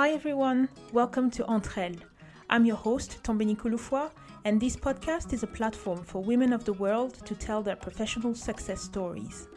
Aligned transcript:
Hi 0.00 0.12
everyone, 0.12 0.70
welcome 0.94 1.30
to 1.32 1.44
Entre 1.44 1.84
Elles. 1.84 1.98
I'm 2.48 2.64
your 2.64 2.76
host, 2.76 3.22
Tombeni 3.22 3.54
Kouloufoua, 3.54 4.10
and 4.46 4.58
this 4.58 4.74
podcast 4.74 5.34
is 5.34 5.42
a 5.42 5.46
platform 5.46 6.02
for 6.04 6.22
women 6.22 6.54
of 6.54 6.64
the 6.64 6.72
world 6.72 7.16
to 7.26 7.34
tell 7.34 7.62
their 7.62 7.76
professional 7.76 8.34
success 8.34 8.80
stories. 8.80 9.48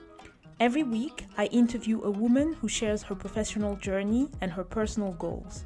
Every 0.59 0.83
week, 0.83 1.27
I 1.37 1.45
interview 1.45 2.01
a 2.01 2.11
woman 2.11 2.51
who 2.55 2.67
shares 2.67 3.03
her 3.03 3.15
professional 3.15 3.77
journey 3.77 4.27
and 4.41 4.51
her 4.51 4.65
personal 4.65 5.13
goals. 5.13 5.63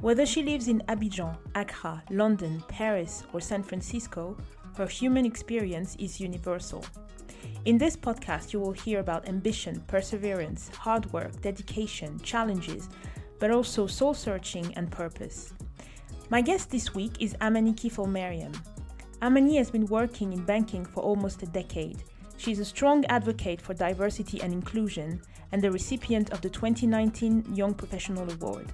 Whether 0.00 0.26
she 0.26 0.44
lives 0.44 0.68
in 0.68 0.84
Abidjan, 0.86 1.36
Accra, 1.56 2.00
London, 2.08 2.62
Paris, 2.68 3.24
or 3.32 3.40
San 3.40 3.64
Francisco, 3.64 4.36
her 4.76 4.86
human 4.86 5.26
experience 5.26 5.96
is 5.98 6.20
universal. 6.20 6.84
In 7.64 7.78
this 7.78 7.96
podcast, 7.96 8.52
you 8.52 8.60
will 8.60 8.72
hear 8.72 9.00
about 9.00 9.28
ambition, 9.28 9.82
perseverance, 9.88 10.68
hard 10.68 11.12
work, 11.12 11.40
dedication, 11.40 12.20
challenges, 12.20 12.88
but 13.44 13.50
also 13.50 13.86
soul 13.86 14.14
searching 14.14 14.72
and 14.74 14.90
purpose. 14.90 15.52
My 16.30 16.40
guest 16.40 16.70
this 16.70 16.94
week 16.94 17.20
is 17.20 17.36
Amani 17.42 17.74
Kifel 17.74 18.08
Mariam. 18.08 18.52
Amani 19.20 19.58
has 19.58 19.70
been 19.70 19.84
working 19.84 20.32
in 20.32 20.42
banking 20.46 20.82
for 20.82 21.02
almost 21.02 21.42
a 21.42 21.46
decade. 21.48 22.04
She 22.38 22.52
is 22.52 22.58
a 22.58 22.64
strong 22.64 23.04
advocate 23.10 23.60
for 23.60 23.74
diversity 23.74 24.40
and 24.40 24.50
inclusion 24.50 25.20
and 25.52 25.60
the 25.60 25.70
recipient 25.70 26.30
of 26.30 26.40
the 26.40 26.48
2019 26.48 27.54
Young 27.54 27.74
Professional 27.74 28.32
Award. 28.32 28.72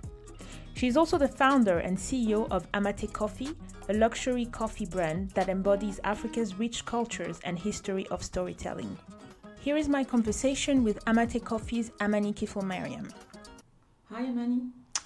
She 0.75 0.87
is 0.87 0.97
also 0.97 1.19
the 1.19 1.27
founder 1.27 1.81
and 1.81 1.99
CEO 1.99 2.49
of 2.53 2.69
Amate 2.73 3.13
Coffee, 3.13 3.51
a 3.89 3.95
luxury 3.95 4.45
coffee 4.45 4.87
brand 4.87 5.33
that 5.33 5.49
embodies 5.49 5.99
Africa's 6.05 6.61
rich 6.61 6.85
cultures 6.85 7.41
and 7.43 7.59
history 7.59 8.07
of 8.13 8.23
storytelling. 8.23 8.97
Here 9.59 9.77
is 9.77 9.89
my 9.89 10.05
conversation 10.05 10.85
with 10.85 11.03
Amate 11.09 11.45
Coffee's 11.45 11.91
Amani 12.01 12.33
Kifel 12.33 12.63
Mariam. 12.63 13.09
Hi, 14.13 14.23
Amani. 14.23 14.63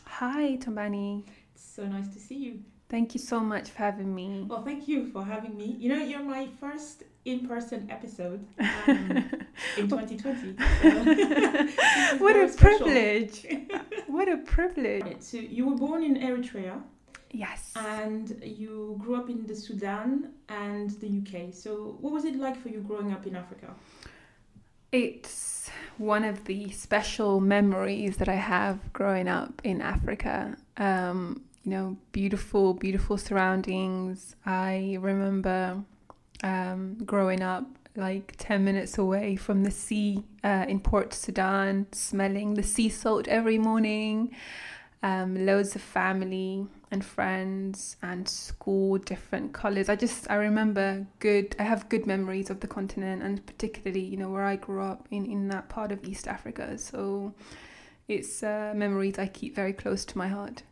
Hi, 0.07 0.57
Tombani. 0.57 1.27
It's 1.55 1.63
so 1.63 1.85
nice 1.85 2.09
to 2.15 2.19
see 2.19 2.37
you. 2.37 2.61
Thank 2.89 3.13
you 3.13 3.21
so 3.21 3.39
much 3.39 3.69
for 3.69 3.79
having 3.81 4.15
me. 4.15 4.47
Well, 4.49 4.63
thank 4.65 4.89
you 4.89 5.11
for 5.11 5.23
having 5.23 5.59
me. 5.59 5.77
You 5.79 5.91
know, 5.91 6.03
you're 6.03 6.23
my 6.23 6.49
first 6.59 7.03
in 7.27 7.47
person 7.47 7.87
episode 7.91 8.47
um, 8.59 9.31
in 9.77 9.91
2020. 9.91 10.57
So 10.57 12.17
what 12.19 12.35
a 12.35 12.49
privilege! 12.57 13.47
what 14.07 14.27
a 14.27 14.39
privilege. 14.39 15.21
So, 15.21 15.37
you 15.37 15.69
were 15.69 15.77
born 15.77 16.03
in 16.03 16.17
Eritrea. 16.17 16.81
Yes. 17.31 17.75
And 17.77 18.41
you 18.43 18.97
grew 18.99 19.17
up 19.17 19.29
in 19.29 19.47
the 19.47 19.55
Sudan 19.55 20.31
and 20.49 20.89
the 21.03 21.09
UK. 21.21 21.53
So, 21.53 21.99
what 22.01 22.15
was 22.15 22.25
it 22.25 22.37
like 22.37 22.57
for 22.59 22.71
you 22.71 22.81
growing 22.81 23.13
up 23.13 23.27
in 23.27 23.37
Africa? 23.37 23.75
It's 24.93 25.54
one 25.99 26.25
of 26.25 26.45
the 26.45 26.71
special 26.71 27.41
memories 27.41 28.17
that 28.19 28.29
I 28.29 28.35
have 28.35 28.93
growing 28.93 29.29
up 29.29 29.61
in 29.65 29.81
Africa. 29.81 30.57
Um, 30.77 31.43
you 31.65 31.71
know, 31.71 31.97
beautiful, 32.13 32.75
beautiful 32.75 33.17
surroundings. 33.17 34.37
I 34.45 34.99
remember 35.01 35.83
um, 36.43 36.99
growing 37.05 37.43
up 37.43 37.65
like 37.97 38.35
10 38.39 38.65
minutes 38.65 38.99
away 38.99 39.37
from 39.37 39.63
the 39.63 39.71
sea 39.71 40.25
uh, 40.43 40.67
in 40.69 40.81
Port 40.81 41.15
Sudan, 41.15 41.87
smelling 41.93 42.55
the 42.55 42.63
sea 42.63 42.89
salt 42.89 43.29
every 43.29 43.59
morning. 43.59 44.35
Um, 45.03 45.47
loads 45.47 45.77
of 45.77 45.83
family 45.83 46.67
and 46.95 47.05
friends 47.05 47.97
and 48.03 48.27
school, 48.27 48.99
different 48.99 49.53
colors. 49.53 49.89
I 49.89 49.97
just 49.97 50.31
I 50.31 50.37
remember 50.37 51.07
good. 51.19 51.55
I 51.59 51.65
have 51.65 51.89
good 51.89 52.07
memories 52.07 52.49
of 52.51 52.61
the 52.61 52.69
continent 52.69 53.23
and 53.23 53.45
particularly 53.45 54.05
you 54.13 54.17
know 54.17 54.31
where 54.31 54.45
I 54.45 54.57
grew 54.57 54.81
up 54.81 55.07
in 55.11 55.27
in 55.27 55.49
that 55.49 55.69
part 55.69 55.91
of 55.93 56.05
East 56.05 56.27
Africa. 56.29 56.79
So 56.79 57.35
it's 58.09 58.43
uh, 58.43 58.73
memories 58.75 59.19
I 59.19 59.27
keep 59.27 59.55
very 59.55 59.73
close 59.73 60.05
to 60.07 60.19
my 60.19 60.29
heart. 60.29 60.63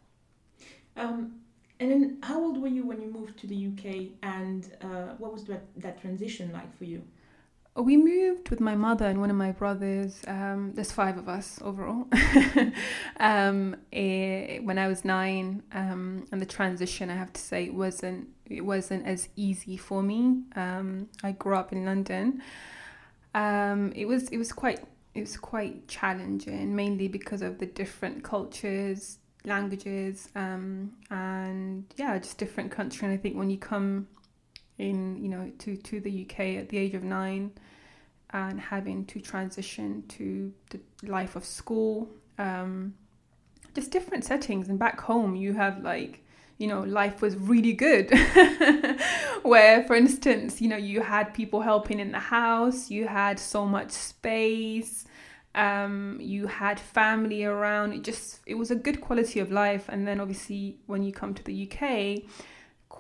Um, 0.97 1.41
and 1.81 1.91
then, 1.91 2.19
how 2.23 2.41
old 2.41 2.63
were 2.63 2.69
you 2.69 2.87
when 2.87 3.01
you 3.03 3.11
moved 3.11 3.39
to 3.41 3.47
the 3.49 3.59
UK, 3.71 3.85
and 4.23 4.71
uh, 4.83 5.15
what 5.19 5.33
was 5.33 5.45
that, 5.47 5.65
that 5.77 6.01
transition 6.01 6.53
like 6.53 6.71
for 6.79 6.85
you? 6.85 7.03
We 7.75 7.97
moved 7.97 8.51
with 8.51 8.61
my 8.61 8.75
mother 8.75 9.07
and 9.07 9.19
one 9.19 9.31
of 9.31 9.37
my 9.37 9.51
brothers. 9.51 10.21
Um, 10.27 10.73
there's 10.75 10.93
five 10.93 11.17
of 11.17 11.27
us 11.27 11.59
overall. 11.63 12.07
um, 13.19 13.77
eh, 13.93 14.59
when 14.59 14.79
I 14.79 14.89
was 14.89 15.07
nine, 15.07 15.63
um, 15.73 16.27
and 16.31 16.43
the 16.43 16.47
transition, 16.47 17.09
I 17.09 17.15
have 17.15 17.33
to 17.33 17.41
say, 17.41 17.65
it 17.65 17.75
wasn't 17.75 18.29
it 18.45 18.61
wasn't 18.61 19.07
as 19.07 19.31
easy 19.37 19.79
for 19.79 20.03
me. 20.03 20.43
Um, 20.55 21.09
I 21.23 21.33
grew 21.33 21.57
up 21.57 21.73
in 21.73 21.87
London. 21.87 22.43
Um, 23.35 23.93
it 23.97 24.05
was 24.05 24.29
it 24.29 24.37
was 24.37 24.53
quite 24.53 24.81
it 25.15 25.21
was 25.21 25.39
quite 25.39 25.89
challenging, 25.89 26.77
mainly 26.77 27.09
because 27.09 27.41
of 27.41 27.59
the 27.59 27.67
different 27.67 28.23
cultures, 28.23 29.19
languages, 29.47 30.29
um, 30.37 30.93
and 31.11 31.87
yeah, 31.97 32.19
just 32.19 32.37
different 32.37 32.71
country. 32.71 33.07
And 33.07 33.15
I 33.15 33.17
think 33.17 33.37
when 33.37 33.49
you 33.49 33.59
come 33.59 34.09
in, 34.79 35.23
you 35.23 35.29
know, 35.29 35.51
to 35.59 35.77
to 35.77 36.01
the 36.01 36.27
UK 36.27 36.41
at 36.57 36.69
the 36.69 36.79
age 36.79 36.95
of 36.95 37.05
nine, 37.05 37.53
and 38.31 38.61
having 38.61 39.05
to 39.07 39.21
transition 39.21 40.05
to 40.09 40.53
the 40.71 40.81
life 41.03 41.37
of 41.37 41.45
school, 41.45 42.09
um, 42.39 42.95
just 43.75 43.91
different 43.91 44.25
settings. 44.25 44.69
And 44.69 44.79
back 44.79 45.01
home, 45.01 45.37
you 45.37 45.55
have 45.55 45.83
like 45.83 46.23
you 46.63 46.69
know, 46.69 46.83
life 46.83 47.21
was 47.21 47.37
really 47.37 47.73
good. 47.73 48.09
Where, 49.43 49.83
for 49.83 49.97
instance, 49.97 50.61
you 50.61 50.69
know, 50.69 50.77
you 50.77 51.01
had 51.01 51.35
people 51.35 51.61
helping 51.61 51.99
in 51.99 52.13
the 52.13 52.21
house, 52.21 52.89
you 52.89 53.09
had 53.09 53.41
so 53.41 53.67
much 53.67 53.91
space, 53.91 55.05
um, 55.57 56.19
you 56.21 56.47
had 56.47 56.79
family 56.79 57.45
around. 57.45 57.95
It 57.95 58.05
just, 58.05 58.41
it 58.47 58.55
was 58.55 58.71
a 58.71 58.77
good 58.77 59.01
quality 59.01 59.41
of 59.41 59.51
life. 59.51 59.87
And 59.89 60.07
then 60.07 60.21
obviously, 60.21 60.79
when 60.87 61.03
you 61.03 61.13
come 61.13 61.35
to 61.35 61.43
the 61.43 61.69
UK, 61.69 62.31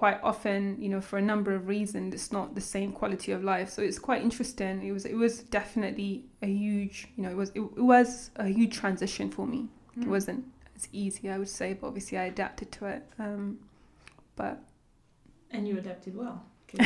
quite 0.03 0.19
often, 0.25 0.83
you 0.83 0.89
know, 0.89 1.01
for 1.01 1.17
a 1.17 1.23
number 1.23 1.55
of 1.55 1.69
reasons, 1.69 2.13
it's 2.13 2.33
not 2.33 2.57
the 2.57 2.61
same 2.61 2.91
quality 2.91 3.31
of 3.31 3.45
life. 3.45 3.71
So 3.71 3.83
it's 3.83 4.01
quite 4.01 4.21
interesting. 4.21 4.85
It 4.85 4.91
was, 4.91 5.05
it 5.05 5.15
was 5.15 5.45
definitely 5.45 6.25
a 6.43 6.49
huge, 6.49 7.07
you 7.15 7.23
know, 7.23 7.31
it 7.31 7.37
was, 7.37 7.51
it, 7.51 7.61
it 7.61 7.85
was 7.95 8.33
a 8.35 8.49
huge 8.49 8.77
transition 8.77 9.31
for 9.31 9.47
me. 9.47 9.69
Mm. 9.97 10.03
It 10.03 10.09
wasn't 10.09 10.45
as 10.75 10.89
easy, 10.93 11.31
I 11.31 11.39
would 11.39 11.49
say, 11.49 11.75
but 11.75 11.87
obviously 11.87 12.19
I 12.19 12.25
adapted 12.25 12.73
to 12.73 12.87
it. 12.87 13.05
Um, 13.21 13.61
but 14.35 14.59
and 15.53 15.69
you 15.69 15.79
adapted 15.79 16.17
well. 16.17 16.43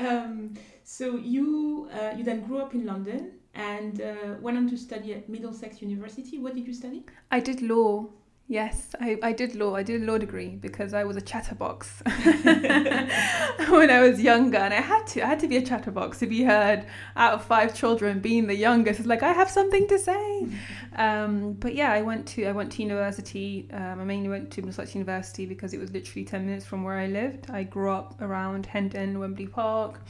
um, 0.00 0.54
so 0.82 1.14
you 1.14 1.88
uh, 1.92 2.16
you 2.16 2.24
then 2.24 2.40
grew 2.40 2.58
up 2.58 2.74
in 2.74 2.84
London 2.84 3.34
and 3.54 4.00
uh, 4.00 4.34
went 4.40 4.56
on 4.56 4.68
to 4.70 4.76
study 4.76 5.14
at 5.14 5.28
Middlesex 5.28 5.82
University. 5.82 6.40
What 6.40 6.56
did 6.56 6.66
you 6.66 6.74
study? 6.74 7.04
I 7.30 7.38
did 7.38 7.62
law. 7.62 8.08
Yes, 8.50 8.96
I, 9.00 9.16
I 9.22 9.32
did 9.32 9.54
law. 9.54 9.76
I 9.76 9.84
did 9.84 10.02
a 10.02 10.04
law 10.04 10.18
degree 10.18 10.48
because 10.48 10.92
I 10.92 11.04
was 11.04 11.16
a 11.16 11.20
chatterbox 11.20 12.02
when 12.04 13.90
I 13.90 14.00
was 14.00 14.20
younger, 14.20 14.58
and 14.58 14.74
I 14.74 14.80
had 14.80 15.06
to. 15.10 15.22
I 15.22 15.26
had 15.26 15.38
to 15.38 15.46
be 15.46 15.56
a 15.56 15.62
chatterbox 15.62 16.18
to 16.18 16.26
be 16.26 16.42
heard 16.42 16.84
out 17.14 17.34
of 17.34 17.44
five 17.44 17.76
children. 17.76 18.18
Being 18.18 18.48
the 18.48 18.56
youngest, 18.56 18.98
it's 18.98 19.08
like 19.08 19.22
I 19.22 19.32
have 19.32 19.48
something 19.48 19.86
to 19.86 20.00
say. 20.00 20.48
Um, 20.96 21.52
but 21.60 21.76
yeah, 21.76 21.92
I 21.92 22.02
went 22.02 22.26
to 22.30 22.44
I 22.44 22.50
went 22.50 22.72
to 22.72 22.82
university. 22.82 23.68
Um, 23.72 24.00
I 24.00 24.04
mainly 24.04 24.28
went 24.28 24.50
to 24.50 24.62
Middlesex 24.62 24.96
University 24.96 25.46
because 25.46 25.72
it 25.72 25.78
was 25.78 25.92
literally 25.92 26.24
ten 26.24 26.44
minutes 26.44 26.66
from 26.66 26.82
where 26.82 26.98
I 26.98 27.06
lived. 27.06 27.48
I 27.52 27.62
grew 27.62 27.92
up 27.92 28.20
around 28.20 28.66
Hendon, 28.66 29.20
Wembley 29.20 29.46
Park, 29.46 30.00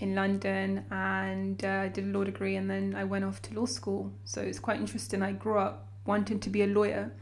in 0.00 0.14
London, 0.14 0.86
and 0.90 1.62
uh, 1.62 1.88
did 1.88 2.04
a 2.06 2.18
law 2.18 2.24
degree, 2.24 2.56
and 2.56 2.70
then 2.70 2.94
I 2.96 3.04
went 3.04 3.26
off 3.26 3.42
to 3.42 3.54
law 3.54 3.66
school. 3.66 4.10
So 4.24 4.40
it's 4.40 4.58
quite 4.58 4.80
interesting. 4.80 5.20
I 5.20 5.32
grew 5.32 5.58
up 5.58 5.86
wanting 6.06 6.40
to 6.40 6.48
be 6.48 6.62
a 6.62 6.66
lawyer 6.66 7.12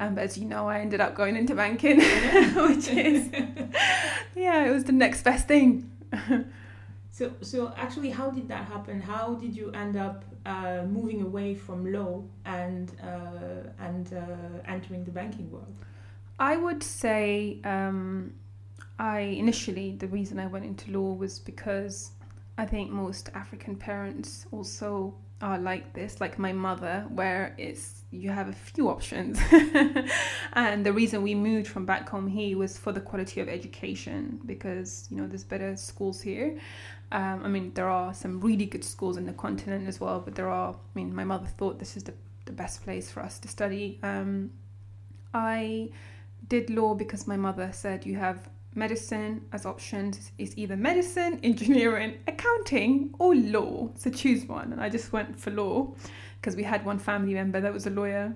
um, 0.00 0.14
but 0.14 0.24
as 0.24 0.38
you 0.38 0.46
know, 0.46 0.66
I 0.66 0.80
ended 0.80 1.02
up 1.02 1.14
going 1.14 1.36
into 1.36 1.54
banking, 1.54 1.98
which 2.00 2.88
is, 2.88 3.28
yeah, 4.34 4.64
it 4.64 4.70
was 4.70 4.84
the 4.84 4.92
next 4.92 5.22
best 5.22 5.46
thing. 5.46 5.90
so, 7.10 7.32
so 7.42 7.74
actually, 7.76 8.08
how 8.08 8.30
did 8.30 8.48
that 8.48 8.64
happen? 8.64 9.02
How 9.02 9.34
did 9.34 9.54
you 9.54 9.70
end 9.72 9.98
up 9.98 10.24
uh, 10.46 10.84
moving 10.88 11.20
away 11.20 11.54
from 11.54 11.92
law 11.92 12.24
and 12.46 12.90
uh, 13.02 13.68
and 13.78 14.14
uh, 14.14 14.62
entering 14.64 15.04
the 15.04 15.10
banking 15.10 15.50
world? 15.50 15.76
I 16.38 16.56
would 16.56 16.82
say 16.82 17.60
um, 17.64 18.32
I 18.98 19.20
initially 19.20 19.96
the 19.96 20.08
reason 20.08 20.40
I 20.40 20.46
went 20.46 20.64
into 20.64 20.90
law 20.92 21.12
was 21.12 21.38
because 21.38 22.12
I 22.56 22.64
think 22.64 22.90
most 22.90 23.28
African 23.34 23.76
parents 23.76 24.46
also 24.50 25.14
are 25.42 25.58
like 25.58 25.92
this, 25.94 26.20
like 26.20 26.38
my 26.38 26.52
mother, 26.52 27.06
where 27.08 27.54
it's 27.58 28.02
you 28.10 28.30
have 28.30 28.48
a 28.48 28.52
few 28.52 28.88
options. 28.88 29.38
and 30.52 30.84
the 30.84 30.92
reason 30.92 31.22
we 31.22 31.34
moved 31.34 31.68
from 31.68 31.86
back 31.86 32.08
home 32.08 32.26
here 32.26 32.58
was 32.58 32.76
for 32.76 32.92
the 32.92 33.00
quality 33.00 33.40
of 33.40 33.48
education 33.48 34.40
because 34.46 35.08
you 35.10 35.16
know 35.16 35.26
there's 35.26 35.44
better 35.44 35.76
schools 35.76 36.20
here. 36.20 36.58
Um, 37.12 37.42
I 37.44 37.48
mean, 37.48 37.72
there 37.74 37.88
are 37.88 38.14
some 38.14 38.40
really 38.40 38.66
good 38.66 38.84
schools 38.84 39.16
in 39.16 39.26
the 39.26 39.32
continent 39.32 39.88
as 39.88 40.00
well, 40.00 40.20
but 40.20 40.34
there 40.34 40.48
are. 40.48 40.72
I 40.72 40.76
mean, 40.94 41.14
my 41.14 41.24
mother 41.24 41.46
thought 41.46 41.78
this 41.78 41.96
is 41.96 42.04
the 42.04 42.14
the 42.44 42.52
best 42.52 42.82
place 42.82 43.10
for 43.10 43.20
us 43.20 43.38
to 43.38 43.48
study. 43.48 43.98
Um, 44.02 44.50
I 45.32 45.90
did 46.48 46.70
law 46.70 46.94
because 46.94 47.26
my 47.26 47.36
mother 47.36 47.70
said 47.72 48.04
you 48.04 48.16
have 48.16 48.48
medicine 48.74 49.44
as 49.52 49.66
options 49.66 50.32
is 50.38 50.56
either 50.56 50.76
medicine, 50.76 51.40
engineering, 51.42 52.18
accounting, 52.26 53.14
or 53.18 53.34
law. 53.34 53.90
So 53.96 54.10
choose 54.10 54.46
one. 54.46 54.72
And 54.72 54.80
I 54.80 54.88
just 54.88 55.12
went 55.12 55.38
for 55.38 55.50
law 55.50 55.92
because 56.40 56.56
we 56.56 56.62
had 56.62 56.84
one 56.84 56.98
family 56.98 57.34
member 57.34 57.60
that 57.60 57.72
was 57.72 57.86
a 57.86 57.90
lawyer. 57.90 58.34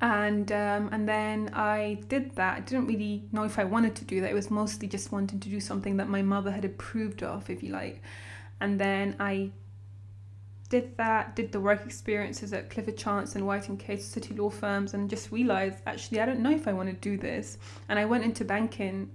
And 0.00 0.52
um, 0.52 0.90
and 0.92 1.08
then 1.08 1.50
I 1.54 2.00
did 2.08 2.34
that. 2.36 2.56
I 2.58 2.60
didn't 2.60 2.86
really 2.86 3.24
know 3.32 3.44
if 3.44 3.58
I 3.58 3.64
wanted 3.64 3.94
to 3.96 4.04
do 4.04 4.20
that. 4.20 4.30
It 4.30 4.34
was 4.34 4.50
mostly 4.50 4.88
just 4.88 5.10
wanting 5.10 5.40
to 5.40 5.48
do 5.48 5.58
something 5.60 5.96
that 5.96 6.08
my 6.08 6.20
mother 6.20 6.50
had 6.50 6.64
approved 6.64 7.22
of, 7.22 7.48
if 7.48 7.62
you 7.62 7.72
like. 7.72 8.02
And 8.60 8.78
then 8.78 9.16
I 9.18 9.52
did 10.68 10.96
that, 10.98 11.36
did 11.36 11.52
the 11.52 11.60
work 11.60 11.86
experiences 11.86 12.52
at 12.52 12.68
Clifford 12.68 12.98
Chance 12.98 13.36
and 13.36 13.46
White 13.46 13.68
and 13.68 13.78
Case 13.78 14.04
City 14.04 14.34
law 14.34 14.50
firms, 14.50 14.92
and 14.92 15.08
just 15.08 15.32
realized 15.32 15.78
actually 15.86 16.20
I 16.20 16.26
don't 16.26 16.40
know 16.40 16.50
if 16.50 16.68
I 16.68 16.74
want 16.74 16.90
to 16.90 16.94
do 16.94 17.16
this. 17.16 17.56
And 17.88 17.98
I 17.98 18.04
went 18.04 18.24
into 18.24 18.44
banking 18.44 19.10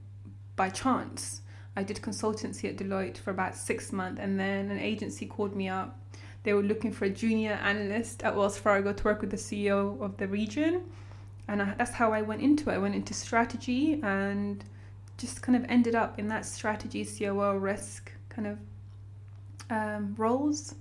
by 0.56 0.70
chance. 0.70 1.42
I 1.76 1.84
did 1.84 1.98
consultancy 1.98 2.70
at 2.70 2.78
Deloitte 2.78 3.18
for 3.18 3.32
about 3.32 3.56
six 3.56 3.92
months, 3.92 4.20
and 4.22 4.40
then 4.40 4.70
an 4.70 4.80
agency 4.80 5.26
called 5.26 5.56
me 5.56 5.70
up. 5.70 6.00
They 6.44 6.54
were 6.54 6.64
looking 6.64 6.92
for 6.92 7.06
a 7.06 7.10
junior 7.10 7.54
analyst 7.54 8.24
at 8.24 8.36
Wells 8.36 8.58
Fargo 8.58 8.94
to 8.94 9.04
work 9.04 9.22
with 9.22 9.32
the 9.32 9.38
CEO 9.38 10.02
of 10.02 10.18
the 10.18 10.28
region, 10.28 10.84
and 11.48 11.62
I, 11.62 11.74
that's 11.78 11.94
how 11.94 12.12
I 12.14 12.22
went 12.22 12.42
into 12.42 12.70
it. 12.70 12.74
I 12.74 12.78
went 12.78 12.96
into 12.96 13.14
strategy 13.14 14.00
and 14.04 14.64
just 15.18 15.42
kind 15.42 15.56
of 15.56 15.66
ended 15.70 15.96
up 15.96 16.20
in 16.20 16.28
that 16.28 16.46
strategy, 16.46 17.06
COO, 17.06 17.58
risk 17.58 18.12
kind 18.30 18.48
of 18.48 18.58
um, 19.70 20.16
roles 20.18 20.76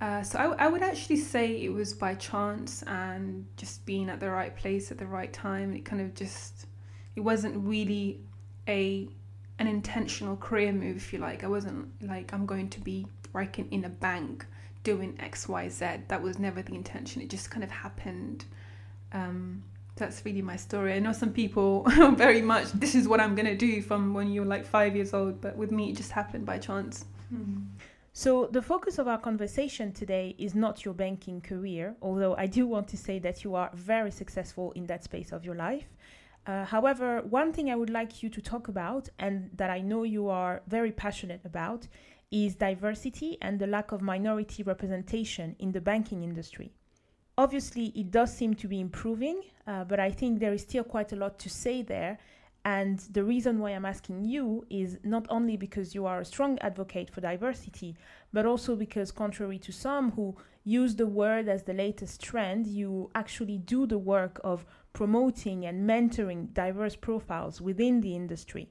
uh, 0.00 0.22
so 0.22 0.38
I, 0.38 0.64
I 0.64 0.68
would 0.68 0.82
actually 0.82 1.18
say 1.18 1.62
it 1.62 1.72
was 1.72 1.92
by 1.92 2.14
chance 2.14 2.82
and 2.84 3.46
just 3.56 3.84
being 3.84 4.08
at 4.08 4.18
the 4.18 4.30
right 4.30 4.56
place 4.56 4.90
at 4.90 4.96
the 4.96 5.06
right 5.06 5.30
time. 5.30 5.74
It 5.74 5.84
kind 5.84 6.00
of 6.00 6.14
just 6.14 6.66
it 7.16 7.20
wasn't 7.20 7.66
really 7.66 8.20
a 8.68 9.08
an 9.58 9.66
intentional 9.66 10.36
career 10.36 10.72
move, 10.72 10.96
if 10.96 11.12
you 11.12 11.18
like. 11.18 11.44
I 11.44 11.48
wasn't 11.48 11.88
like 12.02 12.32
I'm 12.32 12.46
going 12.46 12.70
to 12.70 12.80
be 12.80 13.06
working 13.32 13.68
in 13.70 13.84
a 13.84 13.88
bank 13.88 14.46
doing 14.82 15.16
X 15.20 15.48
Y 15.48 15.68
Z. 15.68 15.86
That 16.08 16.22
was 16.22 16.38
never 16.38 16.62
the 16.62 16.74
intention. 16.74 17.22
It 17.22 17.30
just 17.30 17.50
kind 17.50 17.62
of 17.62 17.70
happened. 17.70 18.44
Um, 19.12 19.62
that's 19.96 20.24
really 20.24 20.42
my 20.42 20.56
story. 20.56 20.94
I 20.94 20.98
know 20.98 21.12
some 21.12 21.32
people 21.32 21.84
very 22.16 22.40
much 22.40 22.72
this 22.72 22.94
is 22.94 23.06
what 23.06 23.20
I'm 23.20 23.34
gonna 23.34 23.56
do 23.56 23.82
from 23.82 24.14
when 24.14 24.32
you're 24.32 24.46
like 24.46 24.64
five 24.64 24.96
years 24.96 25.12
old, 25.12 25.40
but 25.40 25.56
with 25.56 25.70
me 25.70 25.90
it 25.90 25.96
just 25.96 26.10
happened 26.12 26.46
by 26.46 26.58
chance. 26.58 27.04
Mm-hmm. 27.32 27.60
So, 28.12 28.48
the 28.50 28.60
focus 28.60 28.98
of 28.98 29.06
our 29.06 29.18
conversation 29.18 29.92
today 29.92 30.34
is 30.36 30.54
not 30.54 30.84
your 30.84 30.94
banking 30.94 31.40
career, 31.40 31.94
although 32.02 32.34
I 32.36 32.46
do 32.46 32.66
want 32.66 32.88
to 32.88 32.96
say 32.96 33.20
that 33.20 33.44
you 33.44 33.54
are 33.54 33.70
very 33.72 34.10
successful 34.10 34.72
in 34.72 34.86
that 34.86 35.04
space 35.04 35.30
of 35.30 35.44
your 35.44 35.54
life. 35.54 35.84
Uh, 36.50 36.64
however, 36.64 37.22
one 37.30 37.52
thing 37.52 37.70
I 37.70 37.76
would 37.76 37.90
like 37.90 38.24
you 38.24 38.28
to 38.30 38.40
talk 38.40 38.66
about, 38.66 39.08
and 39.20 39.50
that 39.56 39.70
I 39.70 39.80
know 39.80 40.02
you 40.02 40.28
are 40.28 40.62
very 40.66 40.90
passionate 40.90 41.42
about, 41.44 41.86
is 42.32 42.56
diversity 42.56 43.38
and 43.40 43.54
the 43.56 43.68
lack 43.68 43.92
of 43.92 44.00
minority 44.02 44.64
representation 44.64 45.54
in 45.60 45.70
the 45.70 45.80
banking 45.80 46.24
industry. 46.24 46.72
Obviously, 47.38 47.86
it 47.94 48.10
does 48.10 48.36
seem 48.36 48.54
to 48.54 48.66
be 48.66 48.80
improving, 48.80 49.42
uh, 49.68 49.84
but 49.84 50.00
I 50.00 50.10
think 50.10 50.40
there 50.40 50.52
is 50.52 50.62
still 50.62 50.82
quite 50.82 51.12
a 51.12 51.20
lot 51.24 51.38
to 51.38 51.48
say 51.48 51.82
there, 51.82 52.18
and 52.64 52.98
the 53.16 53.22
reason 53.22 53.60
why 53.60 53.70
I'm 53.70 53.86
asking 53.86 54.24
you 54.24 54.66
is 54.68 54.98
not 55.04 55.26
only 55.30 55.56
because 55.56 55.94
you 55.94 56.04
are 56.04 56.20
a 56.20 56.24
strong 56.24 56.58
advocate 56.58 57.10
for 57.10 57.20
diversity, 57.20 57.96
but 58.32 58.44
also 58.44 58.74
because, 58.74 59.12
contrary 59.12 59.58
to 59.60 59.72
some 59.72 60.10
who 60.10 60.36
use 60.64 60.96
the 60.96 61.06
word 61.06 61.48
as 61.48 61.62
the 61.62 61.72
latest 61.72 62.20
trend, 62.20 62.66
you 62.66 63.10
actually 63.14 63.58
do 63.58 63.86
the 63.86 63.98
work 63.98 64.40
of 64.44 64.66
promoting 64.92 65.64
and 65.64 65.88
mentoring 65.88 66.52
diverse 66.52 66.96
profiles 66.96 67.60
within 67.60 68.00
the 68.00 68.14
industry. 68.14 68.70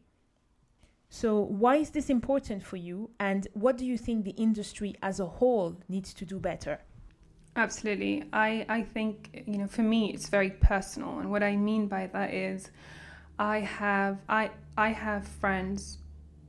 So, 1.10 1.40
why 1.40 1.78
is 1.78 1.90
this 1.90 2.10
important 2.10 2.62
for 2.62 2.78
you, 2.78 3.10
and 3.20 3.48
what 3.54 3.78
do 3.78 3.86
you 3.86 3.98
think 3.98 4.26
the 4.26 4.32
industry 4.32 4.96
as 5.02 5.20
a 5.20 5.26
whole 5.26 5.78
needs 5.88 6.14
to 6.14 6.26
do 6.26 6.40
better? 6.40 6.82
Absolutely. 7.56 8.24
I, 8.32 8.66
I 8.70 8.84
think, 8.84 9.44
you 9.48 9.58
know, 9.58 9.68
for 9.68 9.82
me, 9.82 10.14
it's 10.14 10.30
very 10.30 10.52
personal. 10.52 11.20
And 11.20 11.32
what 11.32 11.42
I 11.42 11.56
mean 11.56 11.88
by 11.88 12.08
that 12.08 12.34
is, 12.34 12.70
I 13.40 13.60
have 13.62 14.20
I 14.28 14.52
I 14.78 14.90
have 14.90 15.28
friends, 15.28 15.98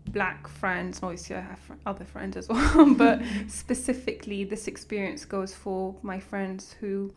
black 0.09 0.47
friends. 0.47 1.01
Obviously, 1.03 1.37
I 1.37 1.41
have 1.41 1.61
other 1.87 2.05
friends 2.05 2.37
as 2.37 2.49
well, 2.51 2.95
but 2.95 3.23
specifically, 3.49 4.45
this 4.45 4.69
experience 4.69 5.25
goes 5.25 5.55
for 5.55 5.97
my 6.03 6.21
friends 6.21 6.77
who 6.81 7.13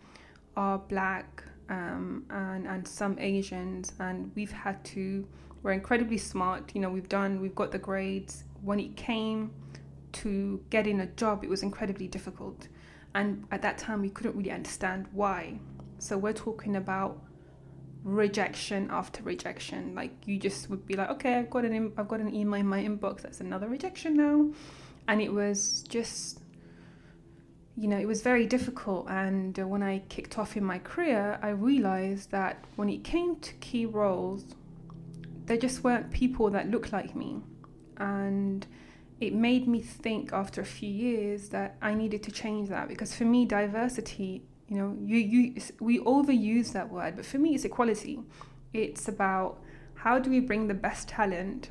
are 0.55 0.77
black 0.77 1.43
um, 1.73 2.05
and 2.29 2.63
and 2.73 2.87
some 2.87 3.15
Asians, 3.19 3.85
and 3.99 4.17
we've 4.35 4.55
had 4.65 4.77
to. 4.93 5.03
We're 5.61 5.75
incredibly 5.81 6.17
smart. 6.17 6.61
You 6.75 6.81
know, 6.81 6.91
we've 6.97 7.11
done. 7.19 7.31
We've 7.43 7.59
got 7.63 7.69
the 7.71 7.79
grades. 7.89 8.43
When 8.69 8.79
it 8.79 8.93
came 8.95 9.51
to 10.21 10.31
getting 10.69 10.99
a 11.01 11.07
job, 11.21 11.43
it 11.45 11.49
was 11.49 11.61
incredibly 11.63 12.07
difficult, 12.07 12.59
and 13.17 13.27
at 13.55 13.61
that 13.61 13.77
time, 13.85 13.99
we 14.01 14.09
couldn't 14.15 14.35
really 14.39 14.51
understand 14.59 15.01
why. 15.11 15.39
So 15.97 16.11
we're 16.23 16.39
talking 16.47 16.75
about 16.75 17.13
rejection 18.03 18.89
after 18.91 19.23
rejection. 19.23 19.95
Like 19.95 20.11
you 20.27 20.37
just 20.37 20.69
would 20.69 20.85
be 20.85 20.95
like, 20.99 21.09
okay, 21.15 21.33
I've 21.39 21.49
got 21.49 21.63
an 21.65 21.93
I've 21.97 22.09
got 22.13 22.19
an 22.19 22.33
email 22.35 22.59
in 22.59 22.67
my 22.67 22.81
inbox. 22.83 23.21
That's 23.21 23.41
another 23.41 23.67
rejection 23.67 24.11
now, 24.17 24.37
and 25.07 25.21
it 25.21 25.31
was 25.31 25.83
just, 25.87 26.42
you 27.75 27.87
know, 27.87 27.97
it 27.97 28.07
was 28.07 28.21
very 28.21 28.45
difficult. 28.45 29.07
And 29.09 29.57
when 29.57 29.81
I 29.81 29.99
kicked 30.09 30.37
off 30.37 30.55
in 30.55 30.63
my 30.63 30.79
career, 30.79 31.39
I 31.41 31.49
realized 31.49 32.31
that 32.31 32.65
when 32.75 32.89
it 32.89 33.03
came 33.03 33.37
to 33.37 33.53
key 33.55 33.85
roles, 33.85 34.45
there 35.45 35.57
just 35.57 35.83
weren't 35.83 36.11
people 36.11 36.49
that 36.51 36.69
looked 36.69 36.93
like 36.93 37.15
me, 37.15 37.41
and 37.97 38.65
it 39.19 39.33
made 39.33 39.67
me 39.67 39.81
think 39.81 40.33
after 40.33 40.61
a 40.61 40.65
few 40.65 40.89
years 40.89 41.49
that 41.49 41.77
I 41.81 41.93
needed 41.93 42.23
to 42.23 42.31
change 42.31 42.69
that 42.69 42.87
because 42.87 43.15
for 43.15 43.25
me 43.25 43.45
diversity 43.45 44.43
you 44.73 44.77
know, 44.77 44.97
you 45.03 45.17
you 45.17 45.61
we 45.79 45.99
overuse 45.99 46.71
that 46.73 46.89
word, 46.89 47.15
but 47.15 47.25
for 47.25 47.37
me, 47.37 47.53
it's 47.53 47.65
equality. 47.65 48.19
It's 48.73 49.07
about 49.07 49.61
how 49.93 50.19
do 50.19 50.29
we 50.29 50.39
bring 50.39 50.67
the 50.67 50.73
best 50.73 51.07
talent 51.07 51.69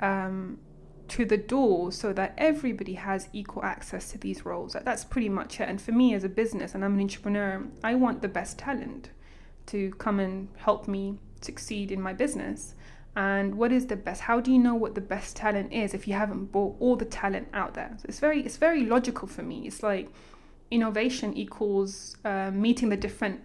um, 0.00 0.58
to 1.08 1.24
the 1.24 1.36
door 1.36 1.92
so 1.92 2.12
that 2.12 2.34
everybody 2.36 2.94
has 2.94 3.28
equal 3.32 3.64
access 3.64 4.10
to 4.12 4.18
these 4.18 4.44
roles. 4.44 4.76
That's 4.84 5.04
pretty 5.04 5.28
much 5.28 5.60
it. 5.60 5.68
And 5.68 5.80
for 5.80 5.92
me, 5.92 6.14
as 6.14 6.24
a 6.24 6.28
business, 6.28 6.74
and 6.74 6.84
I'm 6.84 6.94
an 6.94 7.00
entrepreneur, 7.00 7.66
I 7.84 7.94
want 7.94 8.22
the 8.22 8.28
best 8.28 8.58
talent 8.58 9.10
to 9.66 9.90
come 9.92 10.20
and 10.20 10.48
help 10.56 10.88
me 10.88 11.18
succeed 11.40 11.92
in 11.92 12.00
my 12.00 12.12
business. 12.12 12.74
And 13.14 13.54
what 13.54 13.72
is 13.72 13.86
the 13.86 13.96
best? 13.96 14.22
How 14.22 14.40
do 14.40 14.52
you 14.52 14.58
know 14.58 14.74
what 14.74 14.94
the 14.94 15.00
best 15.00 15.36
talent 15.36 15.72
is 15.72 15.94
if 15.94 16.06
you 16.06 16.14
haven't 16.14 16.46
bought 16.52 16.76
all 16.80 16.96
the 16.96 17.04
talent 17.04 17.48
out 17.54 17.74
there? 17.74 17.94
So 17.98 18.06
it's 18.08 18.18
very, 18.18 18.42
it's 18.42 18.56
very 18.58 18.84
logical 18.84 19.26
for 19.28 19.42
me. 19.42 19.66
It's 19.66 19.82
like 19.82 20.10
innovation 20.70 21.36
equals 21.36 22.16
uh, 22.24 22.50
meeting 22.50 22.90
the 22.90 22.96
different, 22.96 23.40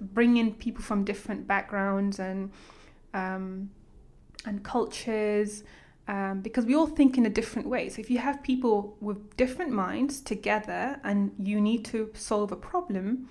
bringing 0.00 0.54
people 0.54 0.82
from 0.82 1.04
different 1.04 1.46
backgrounds 1.46 2.18
and 2.18 2.50
um, 3.14 3.70
and 4.44 4.64
cultures, 4.64 5.62
um, 6.08 6.40
because 6.40 6.66
we 6.66 6.74
all 6.74 6.86
think 6.86 7.16
in 7.16 7.26
a 7.26 7.30
different 7.30 7.68
way. 7.68 7.88
So 7.88 8.00
if 8.00 8.10
you 8.10 8.18
have 8.18 8.42
people 8.42 8.96
with 9.00 9.36
different 9.36 9.72
minds 9.72 10.20
together 10.20 11.00
and 11.04 11.32
you 11.38 11.60
need 11.60 11.84
to 11.86 12.10
solve 12.14 12.52
a 12.52 12.56
problem, 12.56 13.28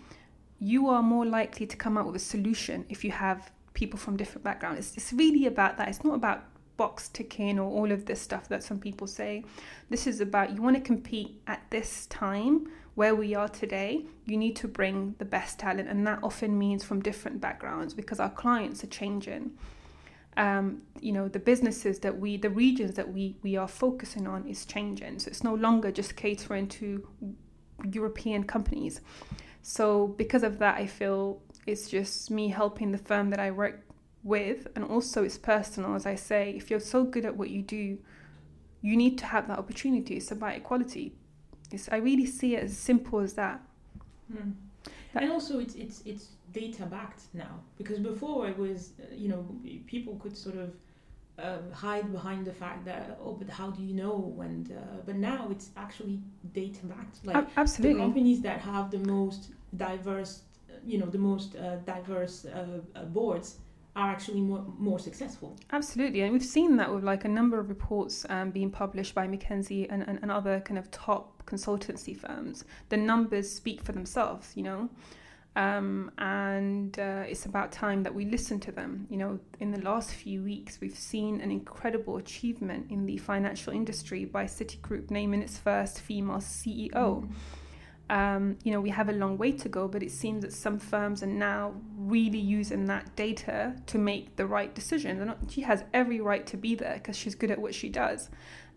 you 0.59 0.87
are 0.87 1.01
more 1.01 1.25
likely 1.25 1.65
to 1.67 1.75
come 1.75 1.97
up 1.97 2.05
with 2.05 2.15
a 2.15 2.19
solution 2.19 2.85
if 2.89 3.03
you 3.03 3.11
have 3.11 3.51
people 3.73 3.99
from 3.99 4.15
different 4.15 4.43
backgrounds. 4.43 4.79
It's, 4.79 4.97
it's 4.97 5.13
really 5.13 5.47
about 5.47 5.77
that. 5.77 5.89
It's 5.89 6.03
not 6.03 6.15
about 6.15 6.45
box 6.77 7.09
ticking 7.09 7.59
or 7.59 7.69
all 7.69 7.91
of 7.91 8.05
this 8.05 8.21
stuff 8.21 8.47
that 8.49 8.63
some 8.63 8.79
people 8.79 9.07
say. 9.07 9.43
This 9.89 10.07
is 10.07 10.21
about 10.21 10.55
you 10.55 10.61
want 10.61 10.75
to 10.77 10.81
compete 10.81 11.41
at 11.47 11.61
this 11.69 12.05
time 12.07 12.67
where 12.95 13.15
we 13.15 13.33
are 13.35 13.47
today, 13.47 14.05
you 14.25 14.37
need 14.37 14.55
to 14.57 14.67
bring 14.67 15.15
the 15.17 15.25
best 15.25 15.59
talent, 15.59 15.87
and 15.87 16.05
that 16.05 16.19
often 16.23 16.57
means 16.57 16.83
from 16.83 17.01
different 17.01 17.39
backgrounds 17.39 17.93
because 17.93 18.19
our 18.19 18.29
clients 18.29 18.83
are 18.83 18.87
changing. 18.87 19.51
Um, 20.37 20.83
you 21.01 21.11
know, 21.11 21.27
the 21.27 21.39
businesses 21.39 21.99
that 21.99 22.17
we, 22.17 22.37
the 22.37 22.49
regions 22.49 22.95
that 22.95 23.11
we 23.11 23.35
we 23.43 23.57
are 23.57 23.67
focusing 23.67 24.27
on 24.27 24.47
is 24.47 24.65
changing. 24.65 25.19
So 25.19 25.29
it's 25.29 25.43
no 25.43 25.53
longer 25.53 25.91
just 25.91 26.15
catering 26.15 26.67
to 26.69 27.07
European 27.91 28.45
companies. 28.45 29.01
So 29.61 30.07
because 30.07 30.43
of 30.43 30.59
that, 30.59 30.77
I 30.77 30.87
feel 30.87 31.41
it's 31.67 31.89
just 31.89 32.31
me 32.31 32.47
helping 32.49 32.91
the 32.91 32.97
firm 32.97 33.29
that 33.31 33.39
I 33.39 33.51
work 33.51 33.85
with, 34.23 34.67
and 34.75 34.85
also 34.85 35.23
it's 35.23 35.37
personal. 35.37 35.95
As 35.95 36.05
I 36.05 36.15
say, 36.15 36.51
if 36.55 36.71
you're 36.71 36.79
so 36.79 37.03
good 37.03 37.25
at 37.25 37.35
what 37.35 37.49
you 37.49 37.61
do, 37.61 37.97
you 38.81 38.95
need 38.95 39.17
to 39.17 39.25
have 39.25 39.47
that 39.49 39.59
opportunity. 39.59 40.15
It's 40.15 40.31
about 40.31 40.55
equality 40.55 41.13
it's, 41.71 41.89
I 41.91 41.97
really 41.97 42.25
see 42.25 42.55
it 42.55 42.63
as 42.63 42.77
simple 42.77 43.19
as 43.19 43.33
that. 43.33 43.61
Mm. 44.33 44.53
That 45.13 45.23
and 45.23 45.31
also, 45.31 45.59
it's 45.59 45.75
it's 45.75 46.01
it's 46.05 46.29
data 46.51 46.85
backed 46.85 47.23
now. 47.33 47.59
Because 47.77 47.99
before 47.99 48.47
it 48.47 48.57
was 48.57 48.93
uh, 48.99 49.13
you 49.13 49.29
know 49.29 49.45
people 49.87 50.15
could 50.15 50.37
sort 50.37 50.57
of 50.57 50.73
uh, 51.39 51.57
hide 51.73 52.11
behind 52.11 52.45
the 52.45 52.53
fact 52.53 52.85
that 52.85 53.17
oh 53.23 53.33
but 53.33 53.49
how 53.49 53.71
do 53.71 53.81
you 53.83 53.93
know 53.93 54.17
when 54.35 54.67
uh, 54.75 54.97
but 55.05 55.15
now 55.15 55.47
it's 55.51 55.69
actually 55.77 56.19
data 56.53 56.85
backed. 56.85 57.25
Like 57.25 57.47
absolutely. 57.57 57.95
the 57.95 57.99
companies 57.99 58.41
that 58.41 58.59
have 58.61 58.91
the 58.91 58.99
most 58.99 59.51
diverse 59.77 60.43
you 60.85 60.97
know 60.97 61.05
the 61.05 61.17
most 61.17 61.55
uh, 61.55 61.77
diverse 61.77 62.45
uh, 62.45 62.79
uh, 62.95 63.03
boards 63.05 63.57
are 63.95 64.09
actually 64.09 64.41
more, 64.41 64.65
more 64.77 64.99
successful. 64.99 65.57
Absolutely, 65.71 66.21
and 66.21 66.31
we've 66.31 66.43
seen 66.43 66.77
that 66.77 66.93
with 66.93 67.03
like 67.03 67.25
a 67.25 67.29
number 67.29 67.59
of 67.59 67.69
reports 67.69 68.25
um, 68.29 68.51
being 68.51 68.71
published 68.71 69.13
by 69.13 69.27
McKinsey 69.27 69.87
and, 69.89 70.03
and, 70.07 70.19
and 70.21 70.31
other 70.31 70.61
kind 70.61 70.77
of 70.77 70.89
top 70.91 71.45
consultancy 71.45 72.17
firms. 72.17 72.63
The 72.89 72.97
numbers 72.97 73.51
speak 73.51 73.81
for 73.81 73.91
themselves, 73.91 74.51
you 74.55 74.63
know. 74.63 74.89
Um, 75.57 76.11
and 76.17 76.97
uh, 76.97 77.23
it's 77.27 77.45
about 77.45 77.73
time 77.73 78.03
that 78.03 78.15
we 78.15 78.23
listen 78.23 78.61
to 78.61 78.71
them. 78.71 79.07
You 79.09 79.17
know, 79.17 79.39
in 79.59 79.71
the 79.71 79.81
last 79.81 80.11
few 80.11 80.41
weeks, 80.41 80.79
we've 80.79 80.97
seen 80.97 81.41
an 81.41 81.51
incredible 81.51 82.17
achievement 82.17 82.89
in 82.89 83.05
the 83.05 83.17
financial 83.17 83.73
industry 83.73 84.23
by 84.23 84.45
Citigroup 84.45 85.11
naming 85.11 85.41
its 85.41 85.57
first 85.57 85.99
female 85.99 86.37
CEO. 86.37 86.91
Mm. 86.91 87.31
Um, 88.11 88.57
you 88.65 88.73
know, 88.73 88.81
we 88.81 88.89
have 88.89 89.07
a 89.07 89.13
long 89.13 89.37
way 89.37 89.53
to 89.53 89.69
go, 89.69 89.87
but 89.87 90.03
it 90.03 90.11
seems 90.11 90.41
that 90.43 90.51
some 90.51 90.79
firms 90.79 91.23
are 91.23 91.27
now 91.27 91.75
really 91.97 92.39
using 92.39 92.83
that 92.87 93.15
data 93.15 93.73
to 93.85 93.97
make 93.97 94.35
the 94.35 94.45
right 94.45 94.75
decisions. 94.75 95.33
She 95.49 95.61
has 95.61 95.85
every 95.93 96.19
right 96.19 96.45
to 96.47 96.57
be 96.57 96.75
there 96.75 96.95
because 96.95 97.15
she's 97.15 97.35
good 97.35 97.49
at 97.49 97.61
what 97.61 97.73
she 97.73 97.87
does. 97.87 98.29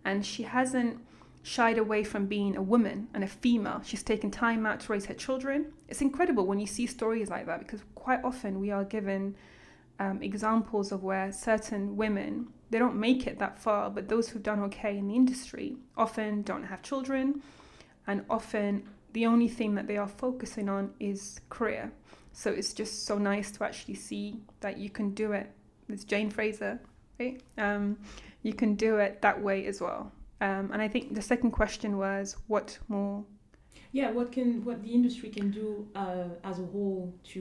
And 0.04 0.24
she 0.24 0.44
hasn't 0.44 1.00
shied 1.42 1.78
away 1.78 2.04
from 2.04 2.26
being 2.26 2.56
a 2.56 2.62
woman 2.62 3.08
and 3.12 3.24
a 3.24 3.26
female. 3.26 3.82
She's 3.84 4.04
taken 4.04 4.30
time 4.30 4.64
out 4.66 4.78
to 4.80 4.92
raise 4.92 5.06
her 5.06 5.14
children. 5.14 5.72
It's 5.88 6.00
incredible 6.00 6.46
when 6.46 6.60
you 6.60 6.66
see 6.68 6.86
stories 6.86 7.28
like 7.28 7.46
that 7.46 7.58
because 7.58 7.82
quite 7.96 8.22
often 8.22 8.60
we 8.60 8.70
are 8.70 8.84
given 8.84 9.34
um, 9.98 10.22
examples 10.22 10.92
of 10.92 11.02
where 11.02 11.32
certain 11.32 11.96
women 11.96 12.48
they 12.70 12.78
don't 12.78 12.96
make 12.96 13.26
it 13.26 13.38
that 13.38 13.58
far, 13.58 13.90
but 13.90 14.08
those 14.08 14.28
who've 14.28 14.42
done 14.42 14.60
okay 14.60 14.96
in 14.96 15.08
the 15.08 15.14
industry 15.14 15.76
often 15.96 16.42
don't 16.42 16.64
have 16.64 16.82
children 16.82 17.42
and 18.06 18.24
often 18.28 18.88
the 19.14 19.26
only 19.26 19.48
thing 19.48 19.74
that 19.76 19.86
they 19.86 19.96
are 19.96 20.08
focusing 20.08 20.68
on 20.68 20.92
is 21.00 21.40
career. 21.48 21.90
So 22.32 22.50
it's 22.50 22.74
just 22.74 23.06
so 23.06 23.16
nice 23.16 23.50
to 23.52 23.64
actually 23.64 23.94
see 23.94 24.40
that 24.60 24.76
you 24.76 24.90
can 24.90 25.14
do 25.14 25.32
it. 25.32 25.50
It's 25.88 26.04
Jane 26.04 26.30
Fraser, 26.30 26.80
right? 27.18 27.40
Um, 27.56 27.96
you 28.42 28.52
can 28.52 28.74
do 28.74 28.98
it 28.98 29.22
that 29.22 29.40
way 29.40 29.66
as 29.66 29.80
well. 29.80 30.12
Um, 30.40 30.70
and 30.72 30.82
I 30.82 30.88
think 30.88 31.14
the 31.14 31.22
second 31.22 31.52
question 31.52 31.96
was 31.96 32.36
what 32.48 32.76
more. 32.88 33.24
Yeah, 33.92 34.10
what 34.10 34.32
can 34.32 34.64
what 34.64 34.82
the 34.82 34.90
industry 34.90 35.30
can 35.30 35.52
do 35.52 35.86
uh, 35.94 36.30
as 36.42 36.58
a 36.58 36.66
whole 36.66 37.14
to 37.32 37.40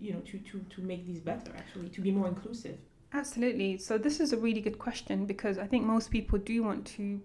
you 0.00 0.12
know 0.12 0.20
to, 0.20 0.38
to 0.38 0.64
to 0.74 0.80
make 0.80 1.04
these 1.04 1.20
better 1.20 1.52
actually 1.56 1.88
to 1.88 2.00
be 2.00 2.12
more 2.12 2.28
inclusive. 2.28 2.78
Absolutely. 3.12 3.76
So 3.78 3.98
this 3.98 4.20
is 4.20 4.32
a 4.32 4.36
really 4.36 4.60
good 4.60 4.78
question 4.78 5.26
because 5.26 5.58
I 5.58 5.66
think 5.66 5.84
most 5.84 6.12
people 6.12 6.38
do 6.38 6.62
want 6.62 6.86
to 6.96 7.20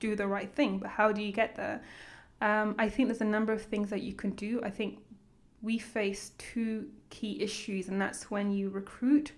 do 0.00 0.14
the 0.14 0.26
right 0.26 0.52
thing, 0.54 0.78
but 0.78 0.90
how 0.90 1.12
do 1.12 1.22
you 1.22 1.32
get 1.32 1.56
there? 1.56 1.80
Um, 2.40 2.74
I 2.78 2.88
think 2.88 3.08
there's 3.08 3.20
a 3.20 3.24
number 3.24 3.52
of 3.52 3.62
things 3.62 3.90
that 3.90 4.02
you 4.02 4.12
can 4.12 4.30
do. 4.30 4.60
I 4.62 4.70
think 4.70 5.00
we 5.60 5.78
face 5.78 6.32
two 6.38 6.88
key 7.10 7.42
issues, 7.42 7.88
and 7.88 8.00
that's 8.00 8.30
when 8.30 8.52
you 8.52 8.70
recruit. 8.70 9.32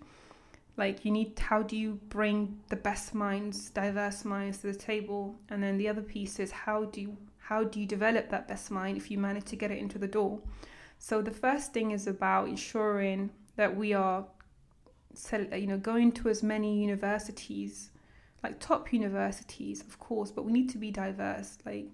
Like, 0.76 1.04
you 1.04 1.10
need 1.10 1.38
how 1.38 1.62
do 1.62 1.76
you 1.76 2.00
bring 2.08 2.58
the 2.68 2.76
best 2.76 3.14
minds, 3.14 3.70
diverse 3.70 4.24
minds 4.24 4.58
to 4.58 4.68
the 4.68 4.78
table? 4.78 5.36
And 5.48 5.62
then 5.62 5.76
the 5.78 5.88
other 5.88 6.02
piece 6.02 6.38
is 6.38 6.50
how 6.50 6.84
do 6.84 7.00
you, 7.00 7.16
how 7.38 7.64
do 7.64 7.80
you 7.80 7.86
develop 7.86 8.30
that 8.30 8.48
best 8.48 8.70
mind 8.70 8.96
if 8.96 9.10
you 9.10 9.18
manage 9.18 9.44
to 9.46 9.56
get 9.56 9.70
it 9.70 9.78
into 9.78 9.98
the 9.98 10.08
door? 10.08 10.40
So 10.98 11.22
the 11.22 11.30
first 11.30 11.72
thing 11.72 11.90
is 11.90 12.06
about 12.06 12.48
ensuring 12.48 13.30
that 13.56 13.74
we 13.74 13.94
are, 13.94 14.26
you 15.32 15.66
know, 15.66 15.78
going 15.78 16.12
to 16.12 16.28
as 16.28 16.42
many 16.42 16.82
universities, 16.82 17.90
like 18.42 18.58
top 18.60 18.92
universities, 18.92 19.80
of 19.80 19.98
course, 19.98 20.30
but 20.30 20.44
we 20.44 20.52
need 20.52 20.70
to 20.70 20.78
be 20.78 20.90
diverse. 20.90 21.58
Like 21.64 21.86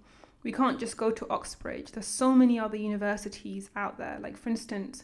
we 0.47 0.53
can't 0.53 0.79
just 0.79 0.97
go 0.97 1.11
to 1.11 1.29
Oxbridge. 1.29 1.91
There's 1.91 2.07
so 2.07 2.33
many 2.33 2.57
other 2.57 2.77
universities 2.77 3.69
out 3.75 3.99
there. 3.99 4.17
Like, 4.23 4.37
for 4.37 4.49
instance, 4.49 5.03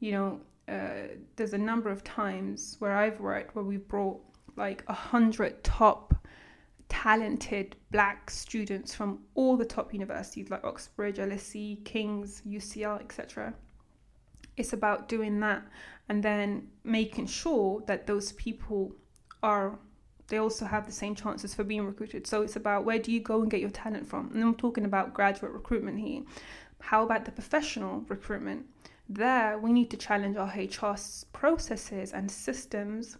you 0.00 0.10
know, 0.10 0.40
uh, 0.66 1.14
there's 1.36 1.52
a 1.52 1.58
number 1.58 1.90
of 1.90 2.02
times 2.02 2.74
where 2.80 2.96
I've 2.96 3.20
worked 3.20 3.54
where 3.54 3.64
we've 3.64 3.86
brought 3.86 4.20
like 4.56 4.82
a 4.88 4.92
hundred 4.92 5.62
top 5.62 6.16
talented 6.88 7.76
black 7.92 8.32
students 8.32 8.92
from 8.92 9.20
all 9.36 9.56
the 9.56 9.64
top 9.64 9.94
universities 9.94 10.50
like 10.50 10.64
Oxbridge, 10.64 11.18
LSE, 11.18 11.84
King's, 11.84 12.42
UCL, 12.44 13.00
etc. 13.00 13.54
It's 14.56 14.72
about 14.72 15.08
doing 15.08 15.38
that 15.38 15.62
and 16.08 16.20
then 16.20 16.66
making 16.82 17.28
sure 17.28 17.84
that 17.86 18.08
those 18.08 18.32
people 18.32 18.92
are 19.40 19.78
they 20.30 20.38
also 20.38 20.64
have 20.64 20.86
the 20.86 20.92
same 20.92 21.14
chances 21.14 21.54
for 21.54 21.64
being 21.64 21.84
recruited. 21.84 22.26
So 22.26 22.42
it's 22.42 22.56
about 22.56 22.84
where 22.84 23.00
do 23.00 23.12
you 23.12 23.20
go 23.20 23.42
and 23.42 23.50
get 23.50 23.60
your 23.60 23.70
talent 23.70 24.06
from? 24.06 24.30
And 24.32 24.42
I'm 24.42 24.54
talking 24.54 24.84
about 24.84 25.12
graduate 25.12 25.52
recruitment 25.52 25.98
here. 25.98 26.22
How 26.80 27.02
about 27.02 27.24
the 27.24 27.32
professional 27.32 28.04
recruitment? 28.08 28.64
There, 29.08 29.58
we 29.58 29.72
need 29.72 29.90
to 29.90 29.96
challenge 29.96 30.36
our 30.36 30.46
HR 30.46 30.96
processes 31.32 32.12
and 32.12 32.30
systems 32.30 33.18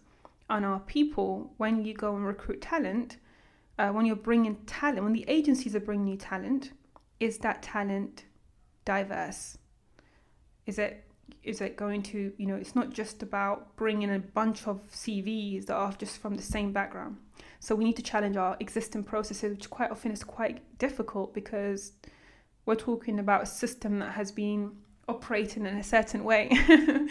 on 0.49 0.63
our 0.63 0.79
people 0.79 1.53
when 1.57 1.83
you 1.83 1.93
go 1.93 2.15
and 2.15 2.25
recruit 2.25 2.61
talent. 2.61 3.17
Uh, 3.77 3.89
when 3.89 4.05
you're 4.05 4.15
bringing 4.15 4.55
talent, 4.65 5.03
when 5.03 5.13
the 5.13 5.25
agencies 5.27 5.75
are 5.75 5.81
bringing 5.81 6.07
you 6.07 6.17
talent, 6.17 6.71
is 7.19 7.39
that 7.39 7.61
talent 7.61 8.23
diverse? 8.85 9.57
Is 10.65 10.79
it 10.79 11.03
is 11.43 11.61
it 11.61 11.75
going 11.75 12.01
to 12.03 12.31
you 12.37 12.45
know 12.45 12.55
it's 12.55 12.75
not 12.75 12.91
just 12.91 13.23
about 13.23 13.75
bringing 13.75 14.13
a 14.13 14.19
bunch 14.19 14.67
of 14.67 14.79
cvs 14.91 15.65
that 15.65 15.75
are 15.75 15.93
just 15.93 16.17
from 16.17 16.35
the 16.35 16.43
same 16.43 16.71
background. 16.71 17.17
So 17.59 17.75
we 17.75 17.83
need 17.83 17.95
to 17.97 18.03
challenge 18.03 18.37
our 18.37 18.57
existing 18.59 19.03
processes 19.03 19.51
which 19.51 19.69
quite 19.69 19.91
often 19.91 20.11
is 20.11 20.23
quite 20.23 20.77
difficult 20.79 21.33
because 21.33 21.93
we're 22.65 22.75
talking 22.75 23.19
about 23.19 23.43
a 23.43 23.45
system 23.45 23.99
that 23.99 24.13
has 24.13 24.31
been 24.31 24.71
operating 25.07 25.65
in 25.65 25.77
a 25.77 25.83
certain 25.83 26.23
way. 26.23 26.51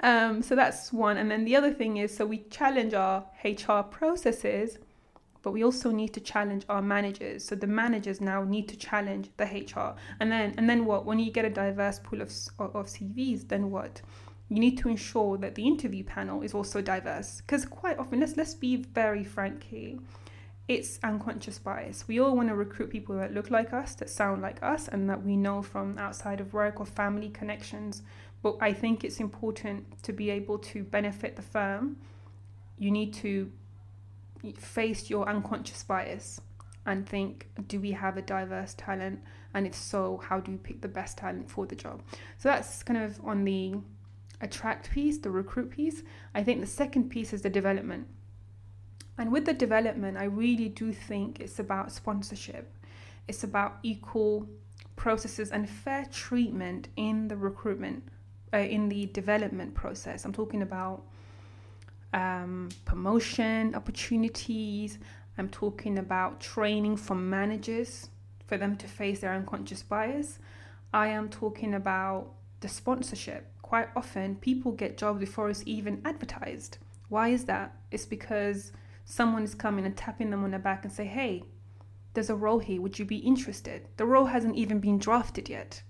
Um, 0.00 0.42
so 0.42 0.54
that's 0.54 0.92
one. 0.92 1.16
And 1.16 1.28
then 1.28 1.44
the 1.44 1.56
other 1.56 1.72
thing 1.72 1.96
is 1.96 2.16
so 2.16 2.24
we 2.24 2.44
challenge 2.50 2.94
our 2.94 3.24
hr 3.44 3.82
processes 3.82 4.78
but 5.42 5.52
we 5.52 5.64
also 5.64 5.90
need 5.90 6.12
to 6.14 6.20
challenge 6.20 6.64
our 6.68 6.82
managers. 6.82 7.44
So 7.44 7.54
the 7.54 7.66
managers 7.66 8.20
now 8.20 8.44
need 8.44 8.68
to 8.68 8.76
challenge 8.76 9.30
the 9.36 9.44
HR. 9.44 9.94
And 10.20 10.30
then 10.30 10.54
and 10.56 10.68
then 10.68 10.84
what? 10.84 11.06
When 11.06 11.18
you 11.18 11.30
get 11.30 11.44
a 11.44 11.50
diverse 11.50 11.98
pool 11.98 12.20
of 12.20 12.30
of 12.58 12.86
CVs, 12.86 13.48
then 13.48 13.70
what? 13.70 14.02
You 14.48 14.60
need 14.60 14.78
to 14.78 14.88
ensure 14.88 15.36
that 15.38 15.54
the 15.54 15.66
interview 15.66 16.04
panel 16.04 16.42
is 16.42 16.54
also 16.54 16.80
diverse 16.80 17.42
because 17.42 17.66
quite 17.66 17.98
often, 17.98 18.20
let's 18.20 18.36
let's 18.36 18.54
be 18.54 18.76
very 18.76 19.24
frank 19.24 19.64
here. 19.64 19.98
It's 20.68 20.98
unconscious 21.02 21.58
bias. 21.58 22.06
We 22.06 22.20
all 22.20 22.36
want 22.36 22.48
to 22.48 22.54
recruit 22.54 22.90
people 22.90 23.16
that 23.16 23.32
look 23.32 23.50
like 23.50 23.72
us, 23.72 23.94
that 23.96 24.10
sound 24.10 24.42
like 24.42 24.62
us, 24.62 24.86
and 24.86 25.08
that 25.08 25.22
we 25.22 25.34
know 25.34 25.62
from 25.62 25.96
outside 25.96 26.40
of 26.40 26.52
work 26.52 26.78
or 26.78 26.84
family 26.84 27.30
connections. 27.30 28.02
But 28.42 28.56
I 28.60 28.72
think 28.72 29.02
it's 29.02 29.18
important 29.18 30.02
to 30.02 30.12
be 30.12 30.28
able 30.30 30.58
to 30.58 30.82
benefit 30.84 31.36
the 31.36 31.42
firm. 31.42 31.96
You 32.78 32.90
need 32.90 33.14
to 33.14 33.50
face 34.58 35.10
your 35.10 35.28
unconscious 35.28 35.82
bias 35.82 36.40
and 36.86 37.06
think 37.06 37.48
do 37.66 37.80
we 37.80 37.92
have 37.92 38.16
a 38.16 38.22
diverse 38.22 38.74
talent? 38.74 39.20
And 39.54 39.66
if 39.66 39.74
so 39.74 40.20
how 40.24 40.40
do 40.40 40.52
we 40.52 40.58
pick 40.58 40.80
the 40.80 40.88
best 40.88 41.18
talent 41.18 41.50
for 41.50 41.66
the 41.66 41.76
job? 41.76 42.02
So 42.38 42.48
that's 42.48 42.82
kind 42.82 43.02
of 43.02 43.20
on 43.24 43.44
the 43.44 43.74
attract 44.40 44.90
piece 44.90 45.18
the 45.18 45.30
recruit 45.30 45.70
piece. 45.70 46.02
I 46.34 46.42
think 46.42 46.60
the 46.60 46.66
second 46.66 47.10
piece 47.10 47.32
is 47.32 47.42
the 47.42 47.50
development. 47.50 48.06
And 49.18 49.32
with 49.32 49.46
the 49.46 49.52
development 49.52 50.16
i 50.16 50.24
really 50.24 50.68
do 50.68 50.92
think 50.92 51.40
it's 51.40 51.58
about 51.58 51.92
sponsorship. 51.92 52.72
It's 53.26 53.44
about 53.44 53.78
equal 53.82 54.48
processes 54.96 55.50
and 55.50 55.68
fair 55.68 56.06
treatment 56.10 56.88
in 56.96 57.28
the 57.28 57.36
recruitment 57.36 58.04
uh, 58.52 58.58
in 58.58 58.88
the 58.88 59.06
development 59.06 59.74
process. 59.74 60.24
I'm 60.24 60.32
talking 60.32 60.62
about 60.62 61.04
um, 62.12 62.68
promotion 62.84 63.74
opportunities. 63.74 64.98
I'm 65.36 65.48
talking 65.48 65.98
about 65.98 66.40
training 66.40 66.96
for 66.96 67.14
managers 67.14 68.08
for 68.46 68.56
them 68.56 68.76
to 68.76 68.88
face 68.88 69.20
their 69.20 69.34
unconscious 69.34 69.82
bias. 69.82 70.38
I 70.92 71.08
am 71.08 71.28
talking 71.28 71.74
about 71.74 72.32
the 72.60 72.68
sponsorship. 72.68 73.52
Quite 73.62 73.88
often, 73.94 74.36
people 74.36 74.72
get 74.72 74.96
jobs 74.96 75.20
before 75.20 75.50
it's 75.50 75.62
even 75.66 76.00
advertised. 76.04 76.78
Why 77.08 77.28
is 77.28 77.44
that? 77.44 77.76
It's 77.90 78.06
because 78.06 78.72
someone 79.04 79.44
is 79.44 79.54
coming 79.54 79.84
and 79.84 79.96
tapping 79.96 80.30
them 80.30 80.44
on 80.44 80.52
the 80.52 80.58
back 80.58 80.84
and 80.84 80.92
say, 80.92 81.06
"Hey, 81.06 81.44
there's 82.14 82.30
a 82.30 82.34
role 82.34 82.58
here. 82.58 82.80
Would 82.80 82.98
you 82.98 83.04
be 83.04 83.18
interested?" 83.18 83.86
The 83.98 84.06
role 84.06 84.26
hasn't 84.26 84.56
even 84.56 84.80
been 84.80 84.98
drafted 84.98 85.48
yet. 85.48 85.82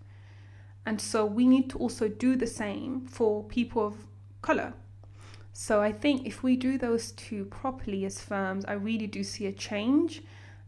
And 0.84 1.00
so 1.00 1.24
we 1.24 1.46
need 1.46 1.70
to 1.70 1.78
also 1.78 2.08
do 2.08 2.34
the 2.34 2.46
same 2.46 3.06
for 3.06 3.44
people 3.44 3.86
of 3.86 4.06
color. 4.42 4.74
So 5.52 5.80
I 5.82 5.92
think 5.92 6.26
if 6.26 6.42
we 6.42 6.56
do 6.56 6.78
those 6.78 7.12
two 7.12 7.44
properly 7.46 8.04
as 8.04 8.20
firms, 8.20 8.64
I 8.66 8.74
really 8.74 9.06
do 9.06 9.24
see 9.24 9.46
a 9.46 9.52
change 9.52 10.22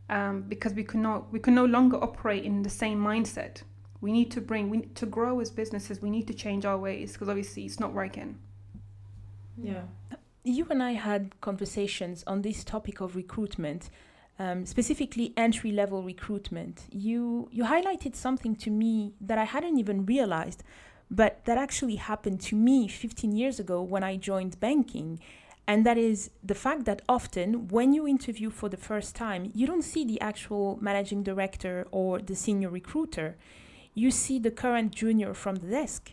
um, 0.08 0.42
because 0.42 0.75
we 0.75 0.82
cannot 0.84 1.32
we 1.32 1.38
can 1.38 1.54
no 1.54 1.64
longer 1.64 1.96
operate 2.02 2.44
in 2.44 2.62
the 2.62 2.70
same 2.70 2.99
mindset. 2.99 3.62
We 4.00 4.12
need 4.12 4.30
to 4.32 4.40
bring 4.40 4.68
we 4.68 4.78
need 4.78 4.96
to 4.96 5.06
grow 5.06 5.40
as 5.40 5.50
businesses. 5.50 6.02
We 6.02 6.10
need 6.10 6.26
to 6.26 6.34
change 6.34 6.64
our 6.64 6.76
ways 6.76 7.12
because 7.12 7.28
obviously 7.28 7.64
it's 7.64 7.80
not 7.80 7.92
working. 7.92 8.38
Yeah. 9.62 9.82
You 10.42 10.66
and 10.70 10.82
I 10.82 10.92
had 10.92 11.38
conversations 11.40 12.25
on 12.26 12.42
this 12.42 12.64
topic 12.64 13.00
of 13.00 13.14
recruitment, 13.14 13.90
um, 14.38 14.64
specifically 14.64 15.34
entry 15.37 15.70
level 15.70 16.02
recruitment. 16.02 16.84
You 16.90 17.49
you 17.52 17.64
highlighted 17.64 18.16
something 18.16 18.56
to 18.56 18.70
me 18.70 19.14
that 19.20 19.38
I 19.38 19.44
hadn't 19.44 19.78
even 19.78 20.06
realized 20.06 20.64
but 21.11 21.45
that 21.45 21.59
actually 21.59 21.97
happened 21.97 22.40
to 22.40 22.55
me 22.55 22.87
15 22.87 23.33
years 23.33 23.59
ago 23.59 23.83
when 23.83 24.05
I 24.05 24.17
joined 24.17 24.61
banking. 24.61 25.21
And 25.67 25.85
that 25.85 25.99
is 25.99 26.31
the 26.43 26.55
fact 26.55 26.85
that 26.85 27.02
often 27.09 27.69
when 27.69 27.93
you 27.93 28.07
interview 28.07 28.50
for 28.50 28.69
the 28.69 28.76
first 28.76 29.14
time, 29.14 29.50
you 29.55 29.67
don't 29.67 29.83
see 29.83 30.05
the 30.05 30.21
actual 30.21 30.79
managing 30.81 31.23
director 31.23 31.87
or 31.90 32.21
the 32.21 32.35
senior 32.35 32.71
recruiter. 32.71 33.37
You 33.95 34.11
see 34.11 34.38
the 34.38 34.50
current 34.50 34.95
junior 34.95 35.35
from 35.35 35.57
the 35.57 35.69
desk. 35.69 36.12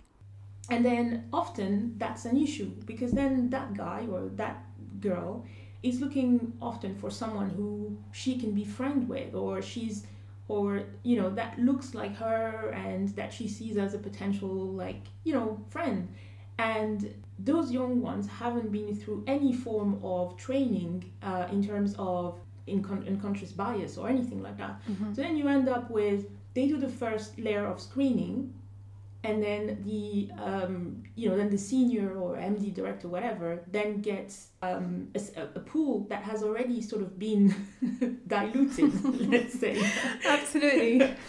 And 0.69 0.83
then 0.83 1.29
often 1.31 1.95
that's 1.97 2.25
an 2.25 2.37
issue 2.37 2.71
because 2.85 3.11
then 3.11 3.49
that 3.51 3.75
guy 3.75 4.05
or 4.11 4.29
that 4.35 4.63
girl 4.99 5.45
is 5.83 6.01
looking 6.01 6.53
often 6.61 6.95
for 6.95 7.09
someone 7.09 7.49
who 7.51 7.97
she 8.11 8.37
can 8.37 8.51
be 8.51 8.65
friend 8.65 9.07
with 9.07 9.33
or 9.33 9.61
she's 9.61 10.05
or 10.47 10.83
you 11.03 11.19
know 11.19 11.29
that 11.29 11.59
looks 11.59 11.93
like 11.93 12.15
her 12.15 12.71
and 12.75 13.09
that 13.09 13.33
she 13.33 13.47
sees 13.47 13.77
as 13.77 13.93
a 13.93 13.97
potential 13.97 14.49
like 14.49 15.01
you 15.23 15.33
know 15.33 15.59
friend 15.69 16.07
and 16.59 17.13
those 17.39 17.71
young 17.71 18.01
ones 18.01 18.27
haven't 18.27 18.71
been 18.71 18.95
through 18.95 19.23
any 19.27 19.53
form 19.53 19.99
of 20.03 20.35
training 20.37 21.11
uh, 21.21 21.45
in 21.51 21.65
terms 21.65 21.93
of 21.99 22.39
unconscious 22.67 23.51
bias 23.51 23.97
or 23.97 24.09
anything 24.09 24.41
like 24.41 24.57
that 24.57 24.81
mm-hmm. 24.89 25.13
so 25.13 25.21
then 25.21 25.37
you 25.37 25.47
end 25.47 25.69
up 25.69 25.89
with 25.91 26.25
they 26.53 26.67
do 26.67 26.77
the 26.77 26.89
first 26.89 27.37
layer 27.37 27.65
of 27.65 27.79
screening 27.79 28.53
and 29.23 29.41
then 29.41 29.83
the 29.83 30.29
um, 30.41 31.03
you 31.15 31.29
know 31.29 31.37
then 31.37 31.49
the 31.49 31.57
senior 31.57 32.15
or 32.15 32.35
MD 32.35 32.73
director 32.73 33.07
whatever 33.07 33.63
then 33.71 34.01
gets 34.01 34.49
um, 34.61 35.09
a, 35.15 35.41
a, 35.55 35.59
pool 35.59 36.05
that 36.09 36.23
has 36.23 36.43
already 36.43 36.81
sort 36.81 37.01
of 37.01 37.17
been 37.17 37.53
diluted 38.27 38.93
let's 39.29 39.59
say. 39.59 39.81
Absolutely. 40.25 41.15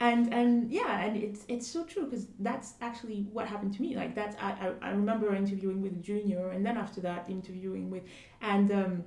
And 0.00 0.34
and 0.34 0.68
yeah 0.68 1.04
and 1.04 1.16
it's 1.16 1.44
it's 1.46 1.64
so 1.64 1.84
true 1.84 2.06
because 2.06 2.26
that's 2.40 2.74
actually 2.80 3.28
what 3.32 3.46
happened 3.46 3.72
to 3.74 3.82
me. 3.82 3.94
Like 3.94 4.16
that 4.16 4.36
I, 4.40 4.50
I, 4.50 4.88
I 4.88 4.90
remember 4.90 5.32
interviewing 5.32 5.80
with 5.80 5.92
a 5.92 6.00
junior 6.00 6.50
and 6.50 6.66
then 6.66 6.76
after 6.76 7.00
that 7.02 7.30
interviewing 7.30 7.88
with 7.88 8.02
and 8.40 8.72
um, 8.72 9.04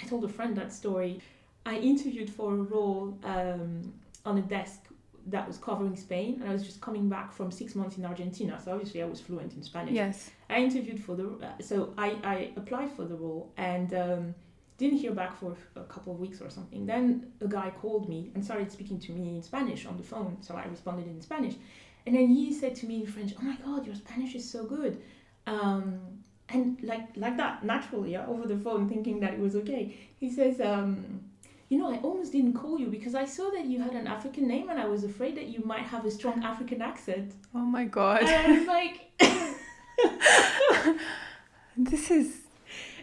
I 0.00 0.06
told 0.06 0.24
a 0.24 0.28
friend 0.28 0.56
that 0.56 0.72
story. 0.72 1.20
I 1.66 1.76
interviewed 1.76 2.30
for 2.30 2.54
a 2.54 2.56
role 2.56 3.18
um, 3.22 3.92
on 4.24 4.38
a 4.38 4.42
desk 4.42 4.80
that 5.26 5.46
was 5.46 5.58
covering 5.58 5.96
Spain, 5.96 6.38
and 6.40 6.50
I 6.50 6.52
was 6.52 6.62
just 6.62 6.80
coming 6.80 7.08
back 7.08 7.32
from 7.32 7.50
six 7.50 7.74
months 7.74 7.96
in 7.96 8.04
Argentina. 8.04 8.60
So 8.62 8.72
obviously, 8.72 9.02
I 9.02 9.06
was 9.06 9.20
fluent 9.20 9.54
in 9.54 9.62
Spanish. 9.62 9.94
Yes. 9.94 10.30
I 10.50 10.58
interviewed 10.58 11.02
for 11.02 11.16
the, 11.16 11.28
uh, 11.42 11.62
so 11.62 11.94
I, 11.96 12.16
I 12.22 12.50
applied 12.56 12.90
for 12.92 13.04
the 13.04 13.14
role 13.14 13.52
and 13.56 13.94
um, 13.94 14.34
didn't 14.76 14.98
hear 14.98 15.12
back 15.12 15.38
for 15.38 15.56
a 15.76 15.84
couple 15.84 16.12
of 16.12 16.20
weeks 16.20 16.40
or 16.40 16.50
something. 16.50 16.84
Then 16.86 17.32
a 17.40 17.48
guy 17.48 17.70
called 17.70 18.08
me 18.08 18.30
and 18.34 18.44
started 18.44 18.70
speaking 18.70 18.98
to 19.00 19.12
me 19.12 19.36
in 19.36 19.42
Spanish 19.42 19.86
on 19.86 19.96
the 19.96 20.02
phone. 20.02 20.36
So 20.40 20.54
I 20.54 20.66
responded 20.66 21.06
in 21.06 21.20
Spanish, 21.20 21.54
and 22.06 22.14
then 22.14 22.28
he 22.28 22.52
said 22.52 22.74
to 22.76 22.86
me 22.86 23.00
in 23.00 23.06
French, 23.06 23.32
"Oh 23.38 23.42
my 23.42 23.56
God, 23.64 23.86
your 23.86 23.94
Spanish 23.94 24.34
is 24.34 24.48
so 24.48 24.64
good." 24.64 25.00
Um, 25.46 26.00
and 26.50 26.78
like 26.82 27.16
like 27.16 27.36
that 27.38 27.64
naturally 27.64 28.12
yeah, 28.12 28.26
over 28.26 28.46
the 28.46 28.56
phone 28.58 28.86
thinking 28.88 29.18
that 29.20 29.32
it 29.32 29.40
was 29.40 29.56
okay 29.56 29.96
he 30.20 30.30
says 30.30 30.60
um, 30.60 31.22
you 31.68 31.78
know, 31.78 31.92
I 31.92 31.98
almost 31.98 32.32
didn't 32.32 32.54
call 32.54 32.78
you 32.78 32.86
because 32.86 33.14
I 33.14 33.24
saw 33.24 33.50
that 33.50 33.64
you 33.64 33.80
had 33.80 33.92
an 33.94 34.06
African 34.06 34.46
name 34.46 34.68
and 34.68 34.78
I 34.78 34.84
was 34.86 35.04
afraid 35.04 35.36
that 35.36 35.46
you 35.46 35.62
might 35.64 35.82
have 35.82 36.04
a 36.04 36.10
strong 36.10 36.42
African 36.44 36.82
accent. 36.82 37.34
Oh 37.54 37.60
my 37.60 37.84
god. 37.84 38.22
And 38.22 38.30
I 38.30 38.58
was 38.58 38.66
like 38.66 39.10
This 41.76 42.10
is 42.10 42.42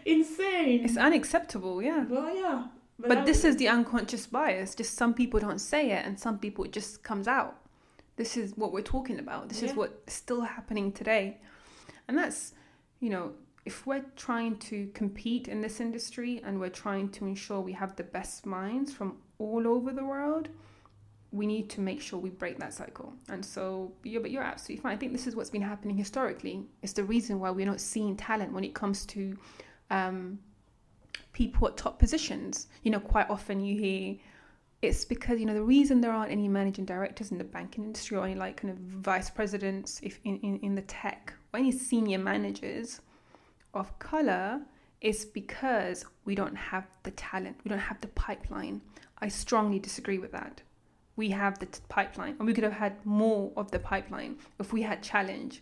insane. 0.05 0.85
It's 0.85 0.97
unacceptable, 0.97 1.81
yeah. 1.81 2.05
Well, 2.07 2.33
yeah. 2.33 2.67
But, 2.99 3.09
but 3.09 3.25
this 3.25 3.43
is 3.43 3.57
the 3.57 3.67
unconscious 3.67 4.27
bias. 4.27 4.75
Just 4.75 4.95
some 4.95 5.13
people 5.13 5.39
don't 5.39 5.59
say 5.59 5.91
it 5.91 6.05
and 6.05 6.19
some 6.19 6.37
people 6.37 6.63
it 6.65 6.71
just 6.71 7.03
comes 7.03 7.27
out. 7.27 7.57
This 8.15 8.37
is 8.37 8.55
what 8.55 8.71
we're 8.71 8.81
talking 8.81 9.19
about. 9.19 9.49
This 9.49 9.63
yeah. 9.63 9.69
is 9.69 9.75
what's 9.75 10.13
still 10.13 10.41
happening 10.41 10.91
today. 10.91 11.39
And 12.07 12.17
that's, 12.17 12.53
you 12.99 13.09
know, 13.09 13.31
if 13.65 13.85
we're 13.85 14.05
trying 14.15 14.57
to 14.57 14.87
compete 14.93 15.47
in 15.47 15.61
this 15.61 15.79
industry 15.79 16.41
and 16.43 16.59
we're 16.59 16.69
trying 16.69 17.09
to 17.09 17.25
ensure 17.25 17.61
we 17.61 17.73
have 17.73 17.95
the 17.95 18.03
best 18.03 18.45
minds 18.45 18.91
from 18.91 19.17
all 19.37 19.67
over 19.67 19.91
the 19.91 20.03
world, 20.03 20.49
we 21.31 21.45
need 21.45 21.69
to 21.69 21.79
make 21.79 22.01
sure 22.01 22.19
we 22.19 22.29
break 22.29 22.57
that 22.59 22.73
cycle. 22.73 23.13
And 23.29 23.45
so, 23.45 23.93
yeah, 24.03 24.19
but 24.19 24.31
you're 24.31 24.43
absolutely 24.43 24.81
fine. 24.81 24.93
I 24.93 24.97
think 24.97 25.11
this 25.11 25.27
is 25.27 25.35
what's 25.35 25.49
been 25.49 25.61
happening 25.61 25.95
historically. 25.95 26.65
It's 26.81 26.93
the 26.93 27.03
reason 27.03 27.39
why 27.39 27.51
we're 27.51 27.65
not 27.65 27.79
seeing 27.79 28.17
talent 28.17 28.51
when 28.51 28.63
it 28.63 28.73
comes 28.73 29.05
to 29.07 29.37
um, 29.91 30.39
people 31.31 31.67
at 31.67 31.77
top 31.77 31.99
positions. 31.99 32.67
You 32.83 32.91
know, 32.91 32.99
quite 32.99 33.29
often 33.29 33.61
you 33.61 33.79
hear 33.79 34.17
it's 34.81 35.05
because 35.05 35.39
you 35.39 35.45
know 35.45 35.53
the 35.53 35.61
reason 35.61 36.01
there 36.01 36.11
aren't 36.11 36.31
any 36.31 36.47
managing 36.47 36.85
directors 36.85 37.31
in 37.31 37.37
the 37.37 37.43
banking 37.43 37.83
industry 37.83 38.17
or 38.17 38.25
any 38.25 38.33
like 38.33 38.57
kind 38.57 38.71
of 38.71 38.79
vice 38.79 39.29
presidents 39.29 39.99
if 40.01 40.19
in, 40.23 40.39
in, 40.39 40.57
in 40.61 40.73
the 40.73 40.81
tech 40.83 41.33
or 41.53 41.59
any 41.59 41.71
senior 41.71 42.17
managers 42.17 43.01
of 43.73 43.97
color 43.99 44.61
is 45.01 45.25
because 45.25 46.05
we 46.25 46.35
don't 46.35 46.55
have 46.55 46.87
the 47.03 47.11
talent, 47.11 47.57
we 47.63 47.69
don't 47.69 47.79
have 47.79 48.01
the 48.01 48.07
pipeline. 48.09 48.81
I 49.19 49.27
strongly 49.27 49.79
disagree 49.79 50.19
with 50.19 50.31
that. 50.31 50.61
We 51.15 51.29
have 51.31 51.59
the 51.59 51.65
t- 51.65 51.79
pipeline, 51.89 52.35
and 52.39 52.47
we 52.47 52.53
could 52.53 52.63
have 52.63 52.73
had 52.73 53.05
more 53.05 53.51
of 53.57 53.71
the 53.71 53.79
pipeline 53.79 54.37
if 54.59 54.71
we 54.71 54.83
had 54.83 55.03
challenge 55.03 55.61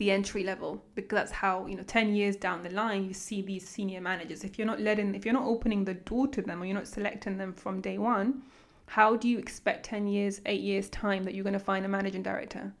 the 0.00 0.10
entry 0.10 0.42
level 0.42 0.82
because 0.94 1.14
that's 1.14 1.30
how 1.30 1.66
you 1.66 1.76
know 1.76 1.82
10 1.82 2.14
years 2.14 2.34
down 2.34 2.62
the 2.62 2.70
line 2.70 3.04
you 3.04 3.12
see 3.12 3.42
these 3.42 3.68
senior 3.68 4.00
managers 4.00 4.44
if 4.44 4.56
you're 4.56 4.66
not 4.66 4.80
letting 4.80 5.14
if 5.14 5.26
you're 5.26 5.34
not 5.34 5.44
opening 5.44 5.84
the 5.84 5.92
door 5.92 6.26
to 6.26 6.40
them 6.40 6.62
or 6.62 6.64
you're 6.64 6.74
not 6.74 6.88
selecting 6.88 7.36
them 7.36 7.52
from 7.52 7.82
day 7.82 7.98
one 7.98 8.40
how 8.86 9.14
do 9.14 9.28
you 9.28 9.38
expect 9.38 9.84
10 9.84 10.06
years 10.06 10.40
8 10.46 10.58
years 10.58 10.88
time 10.88 11.24
that 11.24 11.34
you're 11.34 11.44
going 11.44 11.52
to 11.52 11.58
find 11.58 11.84
a 11.84 11.88
managing 11.88 12.22
director 12.22 12.72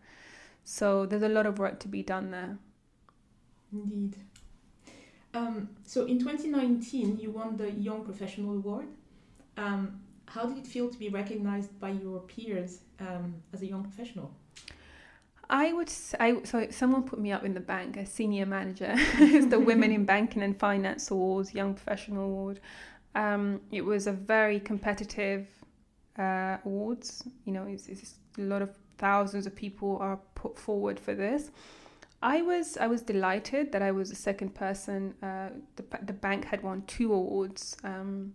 so 0.64 1.04
there's 1.04 1.22
a 1.22 1.28
lot 1.28 1.44
of 1.44 1.58
work 1.58 1.78
to 1.80 1.88
be 1.88 2.02
done 2.02 2.30
there 2.30 2.56
indeed 3.70 4.16
um, 5.34 5.68
so 5.84 6.06
in 6.06 6.18
2019, 6.18 7.18
you 7.18 7.30
won 7.30 7.56
the 7.56 7.70
Young 7.70 8.04
Professional 8.04 8.54
Award. 8.54 8.86
Um, 9.56 10.00
how 10.26 10.46
did 10.46 10.58
it 10.58 10.66
feel 10.66 10.88
to 10.88 10.98
be 10.98 11.08
recognized 11.08 11.78
by 11.80 11.90
your 11.90 12.20
peers 12.20 12.80
um, 13.00 13.34
as 13.52 13.62
a 13.62 13.66
young 13.66 13.82
professional? 13.82 14.32
I 15.48 15.72
would 15.72 15.88
say, 15.88 16.36
so 16.44 16.68
someone 16.70 17.02
put 17.02 17.18
me 17.18 17.32
up 17.32 17.44
in 17.44 17.54
the 17.54 17.60
bank 17.60 17.96
a 17.96 18.06
senior 18.06 18.46
manager. 18.46 18.94
it's 18.96 19.46
the 19.46 19.58
Women 19.58 19.90
in 19.90 20.04
Banking 20.04 20.42
and 20.42 20.56
Finance 20.56 21.10
Awards, 21.10 21.52
Young 21.52 21.74
Professional 21.74 22.24
Award. 22.24 22.60
Um, 23.16 23.60
it 23.72 23.84
was 23.84 24.06
a 24.06 24.12
very 24.12 24.60
competitive 24.60 25.48
uh, 26.16 26.58
awards. 26.64 27.24
You 27.44 27.52
know, 27.52 27.64
it's, 27.64 27.88
it's 27.88 28.14
a 28.38 28.42
lot 28.42 28.62
of 28.62 28.70
thousands 28.98 29.46
of 29.46 29.56
people 29.56 29.98
are 30.00 30.20
put 30.36 30.56
forward 30.56 31.00
for 31.00 31.14
this. 31.14 31.50
I 32.22 32.42
was 32.42 32.76
I 32.76 32.86
was 32.86 33.02
delighted 33.02 33.72
that 33.72 33.82
I 33.82 33.92
was 33.92 34.10
the 34.10 34.16
second 34.16 34.54
person. 34.54 35.14
Uh, 35.22 35.50
the 35.76 35.84
the 36.02 36.12
bank 36.12 36.44
had 36.44 36.62
won 36.62 36.82
two 36.86 37.12
awards 37.12 37.76
um, 37.82 38.34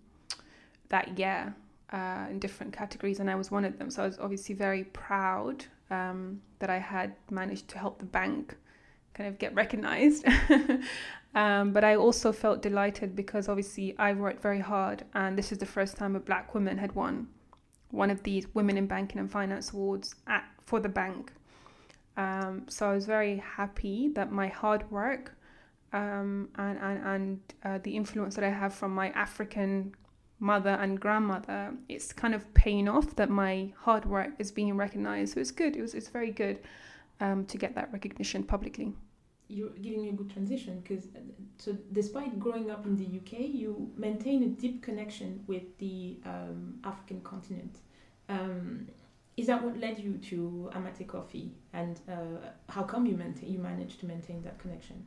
that 0.90 1.20
year 1.20 1.56
uh, 1.92 2.26
in 2.30 2.40
different 2.40 2.74
categories, 2.74 3.20
and 3.20 3.30
I 3.30 3.36
was 3.36 3.52
one 3.52 3.66
of 3.66 3.78
them. 3.78 3.90
So 3.92 4.04
I 4.04 4.08
was 4.08 4.18
obviously 4.20 4.56
very 4.56 4.86
proud 4.86 5.66
um, 5.92 6.42
that 6.60 6.70
I 6.70 6.80
had 6.80 7.16
managed 7.30 7.68
to 7.70 7.78
help 7.78 8.00
the 8.00 8.06
bank 8.06 8.56
kind 9.14 9.30
of 9.30 9.38
get 9.38 9.54
recognized. 9.54 10.26
um, 11.36 11.72
but 11.72 11.84
I 11.84 11.96
also 11.96 12.32
felt 12.32 12.62
delighted 12.62 13.16
because 13.16 13.48
obviously 13.48 13.96
I 14.00 14.14
worked 14.14 14.42
very 14.42 14.60
hard, 14.60 15.04
and 15.14 15.38
this 15.38 15.52
is 15.52 15.60
the 15.60 15.66
first 15.66 15.96
time 15.96 16.16
a 16.16 16.20
black 16.20 16.56
woman 16.56 16.80
had 16.80 16.94
won 16.94 17.28
one 17.92 18.10
of 18.10 18.24
these 18.24 18.48
Women 18.54 18.78
in 18.78 18.88
Banking 18.88 19.20
and 19.20 19.32
Finance 19.32 19.72
awards 19.72 20.16
at 20.28 20.44
for 20.66 20.80
the 20.80 20.90
bank. 20.90 21.32
Um, 22.18 22.66
so 22.70 22.90
I 22.90 22.94
was 22.94 23.06
very 23.06 23.38
happy 23.38 24.10
that 24.16 24.32
my 24.32 24.48
hard 24.48 24.90
work 24.90 25.36
um, 25.94 26.50
and 26.56 26.78
and, 26.80 27.06
and 27.06 27.40
uh, 27.64 27.80
the 27.84 27.96
influence 27.96 28.36
that 28.36 28.44
I 28.44 28.50
have 28.50 28.74
from 28.74 28.94
my 28.94 29.10
African 29.10 29.96
mother 30.40 30.72
and 30.82 31.00
grandmother, 31.00 31.74
it's 31.88 32.12
kind 32.12 32.34
of 32.34 32.54
paying 32.54 32.88
off 32.90 33.16
that 33.16 33.30
my 33.30 33.72
hard 33.78 34.06
work 34.06 34.32
is 34.38 34.52
being 34.52 34.76
recognized. 34.76 35.34
So 35.34 35.40
it's 35.40 35.52
good. 35.52 35.76
It 35.76 35.82
was 35.82 35.94
it's 35.94 36.10
very 36.10 36.32
good 36.32 36.60
um, 37.20 37.46
to 37.46 37.58
get 37.58 37.76
that 37.76 37.92
recognition 37.92 38.44
publicly. 38.44 38.94
You're 39.48 39.70
giving 39.70 40.02
me 40.02 40.10
a 40.10 40.14
good 40.14 40.30
transition 40.30 40.82
because 40.82 41.06
uh, 41.16 41.20
so 41.58 41.78
despite 41.92 42.40
growing 42.40 42.72
up 42.72 42.86
in 42.86 42.98
the 42.98 43.06
UK, 43.06 43.48
you 43.54 43.92
maintain 43.96 44.44
a 44.44 44.48
deep 44.48 44.82
connection 44.82 45.44
with 45.48 45.78
the 45.78 46.18
um, 46.26 46.80
African 46.84 47.22
continent. 47.22 47.78
Is 49.38 49.48
that 49.48 49.62
what 49.62 49.78
led 49.78 50.00
you 50.00 50.18
to 50.30 50.70
Amate 50.74 51.08
Coffee, 51.08 51.52
and 51.74 52.00
uh, 52.10 52.50
how 52.70 52.84
come 52.84 53.06
you 53.06 53.18
maintain, 53.18 53.52
you 53.52 53.60
managed 53.60 54.00
to 54.00 54.06
maintain 54.06 54.42
that 54.44 54.60
connection? 54.60 55.06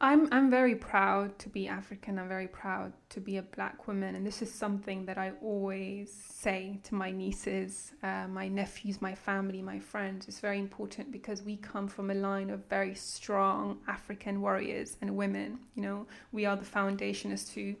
I'm 0.00 0.28
I'm 0.32 0.50
very 0.50 0.74
proud 0.74 1.38
to 1.38 1.48
be 1.48 1.68
African. 1.68 2.18
I'm 2.18 2.28
very 2.28 2.48
proud 2.48 2.92
to 3.10 3.20
be 3.20 3.36
a 3.36 3.42
black 3.42 3.86
woman, 3.86 4.16
and 4.16 4.26
this 4.26 4.42
is 4.42 4.52
something 4.52 5.06
that 5.06 5.18
I 5.18 5.32
always 5.40 6.12
say 6.12 6.80
to 6.84 6.96
my 6.96 7.12
nieces, 7.12 7.92
uh, 8.02 8.26
my 8.28 8.48
nephews, 8.48 9.00
my 9.00 9.14
family, 9.14 9.62
my 9.62 9.78
friends. 9.78 10.26
It's 10.26 10.40
very 10.40 10.58
important 10.58 11.12
because 11.12 11.42
we 11.42 11.56
come 11.56 11.86
from 11.86 12.10
a 12.10 12.14
line 12.14 12.50
of 12.50 12.66
very 12.68 12.94
strong 12.96 13.78
African 13.86 14.40
warriors 14.40 14.96
and 15.00 15.16
women. 15.16 15.60
You 15.76 15.82
know, 15.82 16.06
we 16.32 16.44
are 16.44 16.56
the 16.56 16.64
foundation 16.64 17.30
as 17.30 17.44
to 17.50 17.76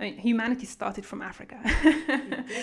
I 0.00 0.04
mean, 0.04 0.18
humanity 0.18 0.66
started 0.66 1.04
from 1.04 1.22
Africa. 1.22 1.58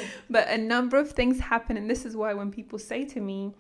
but 0.30 0.48
a 0.48 0.58
number 0.58 0.98
of 0.98 1.12
things 1.12 1.40
happen. 1.40 1.76
And 1.76 1.90
this 1.90 2.06
is 2.06 2.16
why 2.16 2.34
when 2.34 2.52
people 2.52 2.80
say 2.80 3.04
to 3.06 3.20
me, 3.20 3.54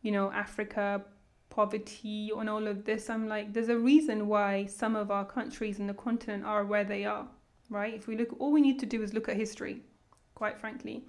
you 0.00 0.12
know, 0.12 0.30
Africa 0.32 1.04
poverty 1.50 2.30
and 2.36 2.48
all 2.48 2.66
of 2.66 2.84
this, 2.84 3.10
I'm 3.10 3.28
like, 3.28 3.52
there's 3.52 3.68
a 3.68 3.78
reason 3.78 4.26
why 4.26 4.66
some 4.66 4.96
of 4.96 5.10
our 5.10 5.24
countries 5.24 5.78
in 5.78 5.86
the 5.86 5.94
continent 5.94 6.44
are 6.44 6.64
where 6.64 6.84
they 6.84 7.04
are, 7.04 7.26
right? 7.68 7.92
If 7.92 8.06
we 8.06 8.16
look, 8.16 8.34
all 8.40 8.50
we 8.50 8.62
need 8.62 8.78
to 8.80 8.86
do 8.86 9.02
is 9.02 9.12
look 9.12 9.28
at 9.28 9.36
history, 9.36 9.82
quite 10.34 10.56
frankly. 10.58 11.04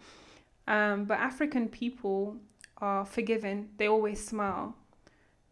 Um, 0.67 1.05
but 1.05 1.19
African 1.19 1.69
people 1.69 2.37
are 2.79 3.05
forgiven, 3.05 3.69
they 3.77 3.87
always 3.87 4.25
smile, 4.25 4.75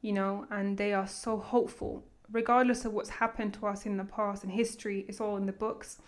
you 0.01 0.11
know, 0.11 0.45
and 0.49 0.77
they 0.77 0.93
are 0.93 1.07
so 1.07 1.37
hopeful, 1.37 2.03
regardless 2.31 2.83
of 2.83 2.91
what's 2.91 3.09
happened 3.09 3.53
to 3.55 3.67
us 3.67 3.85
in 3.85 3.95
the 3.95 4.03
past 4.03 4.43
and 4.43 4.51
history, 4.51 5.05
it's 5.07 5.21
all 5.21 5.37
in 5.37 5.45
the 5.45 5.53
books. 5.53 5.99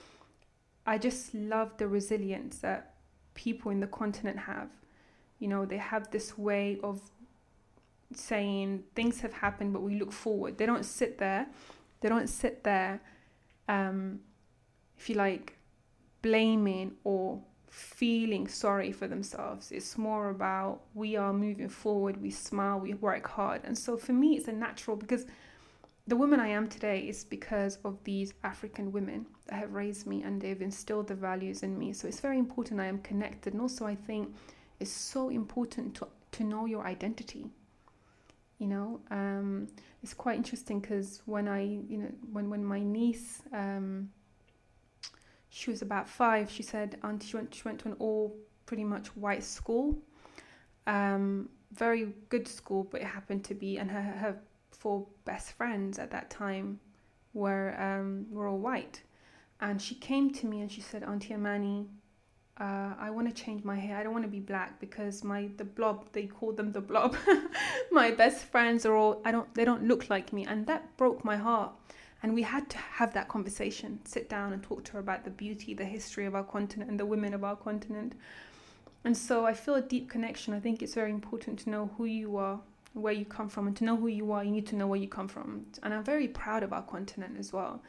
I 0.86 0.98
just 0.98 1.34
love 1.34 1.78
the 1.78 1.88
resilience 1.88 2.58
that 2.60 2.96
people 3.34 3.72
in 3.72 3.80
the 3.80 3.88
continent 3.88 4.40
have. 4.40 4.70
You 5.40 5.48
know, 5.48 5.66
they 5.66 5.78
have 5.78 6.12
this 6.12 6.38
way 6.38 6.80
of 6.84 7.02
saying 8.14 8.84
things 8.96 9.22
have 9.22 9.34
happened, 9.34 9.74
but 9.74 9.82
we 9.82 9.98
look 10.00 10.12
forward. 10.12 10.58
They 10.58 10.66
don't 10.66 10.86
sit 10.86 11.18
there. 11.18 11.48
They 12.02 12.10
don't 12.10 12.28
sit 12.28 12.64
there, 12.64 13.02
um, 13.70 14.20
if 14.98 15.10
you 15.10 15.16
like, 15.16 15.58
blaming 16.22 16.94
or 17.04 17.42
feeling 17.70 18.48
sorry 18.48 18.92
for 18.92 19.08
themselves. 19.08 19.72
It's 19.72 19.98
more 19.98 20.30
about 20.30 20.82
we 20.94 21.16
are 21.16 21.34
moving 21.34 21.70
forward, 21.70 22.22
we 22.22 22.30
smile, 22.30 22.80
we 22.80 22.94
work 22.94 23.28
hard. 23.28 23.62
And 23.64 23.78
so 23.78 23.98
for 23.98 24.14
me, 24.14 24.36
it's 24.36 24.48
a 24.48 24.52
natural 24.52 24.98
because 24.98 25.26
the 26.08 26.16
woman 26.16 26.40
I 26.40 26.50
am 26.50 26.68
today 26.68 27.00
is 27.00 27.24
because 27.24 27.78
of 27.86 28.04
these 28.04 28.34
African 28.44 28.92
women 28.92 29.26
that 29.48 29.56
have 29.56 29.74
raised 29.74 30.06
me 30.06 30.24
and 30.24 30.42
they've 30.42 30.62
instilled 30.62 31.08
the 31.08 31.16
values 31.16 31.64
in 31.64 31.78
me. 31.80 31.94
So 31.94 32.08
it's 32.08 32.20
very 32.20 32.38
important 32.38 32.80
I 32.80 32.88
am 32.88 33.00
connected. 33.00 33.54
And 33.54 33.62
also, 33.62 33.86
I 33.86 33.96
think 33.96 34.36
it's 34.80 34.92
so 34.92 35.30
important 35.30 35.96
to, 35.96 36.08
to 36.34 36.44
know 36.44 36.66
your 36.66 36.86
identity 36.86 37.50
you 38.64 38.70
know 38.70 39.00
um, 39.12 39.68
it's 40.02 40.14
quite 40.14 40.38
interesting 40.38 40.80
because 40.80 41.22
when 41.26 41.48
i 41.48 41.62
you 41.62 41.98
know 41.98 42.12
when 42.32 42.50
when 42.50 42.64
my 42.64 42.80
niece 42.80 43.42
um, 43.52 44.10
she 45.50 45.70
was 45.70 45.82
about 45.82 46.08
five 46.08 46.50
she 46.50 46.64
said 46.64 46.98
auntie 47.04 47.28
she 47.28 47.36
went, 47.36 47.54
she 47.54 47.64
went 47.66 47.80
to 47.80 47.90
an 47.90 47.96
all 48.00 48.36
pretty 48.66 48.84
much 48.84 49.08
white 49.18 49.44
school 49.44 49.98
um, 50.88 51.50
very 51.74 52.14
good 52.30 52.48
school 52.48 52.88
but 52.90 53.02
it 53.02 53.08
happened 53.08 53.44
to 53.44 53.54
be 53.54 53.78
and 53.78 53.92
her, 53.92 54.02
her 54.02 54.38
four 54.84 55.08
best 55.26 55.54
friends 55.54 55.98
at 55.98 56.12
that 56.12 56.30
time 56.30 56.80
were 57.34 57.74
um, 57.80 58.28
were 58.30 58.48
all 58.48 58.60
white 58.60 59.02
and 59.62 59.82
she 59.82 59.96
came 59.96 60.32
to 60.32 60.46
me 60.46 60.62
and 60.62 60.72
she 60.72 60.82
said 60.82 61.02
auntie 61.04 61.34
amani 61.34 61.88
uh, 62.58 62.94
I 63.00 63.10
want 63.10 63.28
to 63.28 63.44
change 63.44 63.64
my 63.64 63.76
hair. 63.76 63.98
I 63.98 64.04
don't 64.04 64.14
want 64.14 64.26
to 64.26 64.30
be 64.30 64.40
black 64.40 64.80
because 64.80 65.24
my 65.24 65.50
the 65.58 65.66
blob 65.66 66.10
they 66.12 66.28
call 66.28 66.52
them 66.54 66.72
the 66.72 66.82
blob. 66.82 67.18
my 67.92 68.12
best 68.12 68.46
friends 68.46 68.86
are 68.86 68.96
all 68.96 69.22
I 69.26 69.32
don't 69.32 69.52
they 69.56 69.66
don't 69.66 69.88
look 69.88 70.10
like 70.10 70.32
me, 70.32 70.46
and 70.46 70.68
that 70.68 70.96
broke 70.96 71.26
my 71.26 71.36
heart. 71.36 71.72
And 72.22 72.34
we 72.34 72.44
had 72.44 72.70
to 72.70 72.78
have 72.78 73.14
that 73.16 73.28
conversation, 73.28 74.00
sit 74.06 74.30
down 74.30 74.54
and 74.54 74.64
talk 74.64 74.86
to 74.86 74.94
her 74.94 75.00
about 75.00 75.26
the 75.26 75.30
beauty, 75.30 75.74
the 75.74 75.84
history 75.84 76.26
of 76.26 76.36
our 76.36 76.44
continent, 76.44 76.90
and 76.90 76.98
the 77.00 77.06
women 77.06 77.34
of 77.34 77.44
our 77.44 77.56
continent. 77.56 78.14
And 79.04 79.18
so 79.18 79.46
I 79.46 79.54
feel 79.54 79.76
a 79.76 79.82
deep 79.82 80.10
connection. 80.10 80.54
I 80.54 80.62
think 80.62 80.82
it's 80.82 80.94
very 80.94 81.12
important 81.12 81.60
to 81.60 81.70
know 81.70 81.90
who 81.98 82.06
you 82.06 82.38
are, 82.38 82.62
where 82.94 83.14
you 83.14 83.26
come 83.26 83.50
from, 83.50 83.68
and 83.68 83.76
to 83.78 83.84
know 83.84 83.98
who 83.98 84.08
you 84.08 84.32
are, 84.32 84.44
you 84.44 84.52
need 84.52 84.68
to 84.68 84.76
know 84.76 84.88
where 84.88 85.00
you 85.00 85.08
come 85.08 85.28
from. 85.28 85.66
And 85.82 85.94
I'm 85.94 86.04
very 86.04 86.28
proud 86.28 86.64
of 86.64 86.74
our 86.74 86.84
continent 86.84 87.36
as 87.38 87.52
well. 87.52 87.82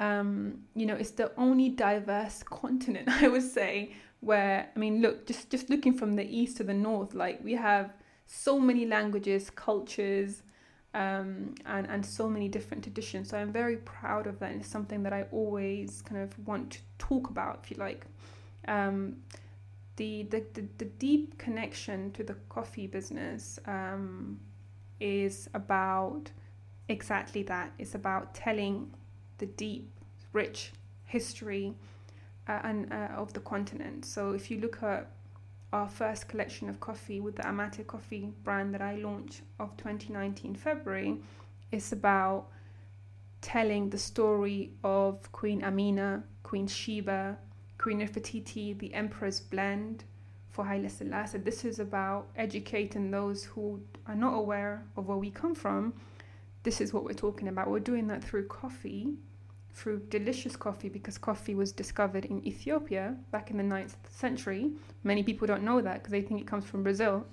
Um, 0.00 0.62
you 0.74 0.86
know, 0.86 0.94
it's 0.94 1.12
the 1.12 1.32
only 1.36 1.68
diverse 1.68 2.42
continent, 2.48 3.08
I 3.08 3.28
would 3.28 3.42
say, 3.42 3.94
where 4.20 4.68
I 4.74 4.78
mean, 4.78 5.02
look, 5.02 5.26
just 5.26 5.50
just 5.50 5.70
looking 5.70 5.94
from 5.94 6.14
the 6.14 6.24
east 6.24 6.56
to 6.58 6.64
the 6.64 6.74
north, 6.74 7.14
like 7.14 7.42
we 7.42 7.54
have 7.54 7.92
so 8.26 8.58
many 8.58 8.86
languages, 8.86 9.50
cultures, 9.50 10.42
um, 10.94 11.54
and 11.66 11.86
and 11.88 12.04
so 12.04 12.28
many 12.28 12.48
different 12.48 12.84
traditions. 12.84 13.30
So 13.30 13.38
I'm 13.38 13.52
very 13.52 13.76
proud 13.78 14.26
of 14.26 14.38
that, 14.40 14.52
and 14.52 14.60
it's 14.60 14.70
something 14.70 15.02
that 15.02 15.12
I 15.12 15.26
always 15.32 16.02
kind 16.02 16.22
of 16.22 16.46
want 16.46 16.70
to 16.72 16.78
talk 16.98 17.28
about, 17.28 17.60
if 17.62 17.70
you 17.70 17.76
like. 17.76 18.06
Um, 18.66 19.16
the, 19.96 20.24
the, 20.24 20.44
the, 20.54 20.64
the 20.78 20.84
deep 20.84 21.38
connection 21.38 22.10
to 22.12 22.24
the 22.24 22.34
coffee 22.48 22.86
business 22.86 23.58
um, 23.66 24.40
is 25.00 25.48
about 25.54 26.30
exactly 26.88 27.42
that. 27.44 27.72
It's 27.78 27.94
about 27.94 28.34
telling 28.34 28.92
the 29.38 29.46
deep, 29.46 29.90
rich 30.32 30.72
history 31.04 31.74
uh, 32.48 32.60
and 32.64 32.92
uh, 32.92 33.08
of 33.16 33.32
the 33.32 33.40
continent. 33.40 34.04
So 34.04 34.32
if 34.32 34.50
you 34.50 34.60
look 34.60 34.82
at 34.82 35.10
our 35.72 35.88
first 35.88 36.28
collection 36.28 36.68
of 36.68 36.78
coffee 36.80 37.20
with 37.20 37.36
the 37.36 37.48
Amate 37.48 37.86
Coffee 37.86 38.32
brand 38.44 38.74
that 38.74 38.82
I 38.82 38.96
launched 38.96 39.42
of 39.58 39.76
2019 39.76 40.54
February, 40.54 41.18
it's 41.72 41.92
about 41.92 42.48
telling 43.40 43.90
the 43.90 43.98
story 43.98 44.72
of 44.82 45.30
Queen 45.32 45.62
Amina, 45.62 46.24
Queen 46.42 46.66
Sheba, 46.66 47.36
Queen 47.84 48.00
Nefertiti, 48.00 48.78
the 48.78 48.94
Emperor's 48.94 49.40
Blend 49.40 50.04
for 50.48 50.64
Haile 50.64 50.88
Selassie. 50.88 51.36
This 51.36 51.66
is 51.66 51.80
about 51.80 52.28
educating 52.34 53.10
those 53.10 53.44
who 53.44 53.78
are 54.06 54.14
not 54.14 54.32
aware 54.32 54.86
of 54.96 55.06
where 55.06 55.18
we 55.18 55.30
come 55.30 55.54
from. 55.54 55.92
This 56.62 56.80
is 56.80 56.94
what 56.94 57.04
we're 57.04 57.12
talking 57.12 57.46
about. 57.46 57.68
We're 57.68 57.80
doing 57.80 58.06
that 58.06 58.24
through 58.24 58.46
coffee 58.46 59.18
through 59.74 59.98
delicious 60.08 60.56
coffee 60.56 60.88
because 60.88 61.18
coffee 61.18 61.54
was 61.54 61.72
discovered 61.72 62.24
in 62.24 62.46
Ethiopia 62.46 63.16
back 63.30 63.50
in 63.50 63.58
the 63.58 63.62
9th 63.62 63.96
century. 64.08 64.70
Many 65.02 65.22
people 65.22 65.46
don't 65.46 65.62
know 65.62 65.82
that 65.82 65.96
because 65.98 66.12
they 66.12 66.22
think 66.22 66.40
it 66.40 66.46
comes 66.46 66.64
from 66.64 66.84
Brazil. 66.84 67.26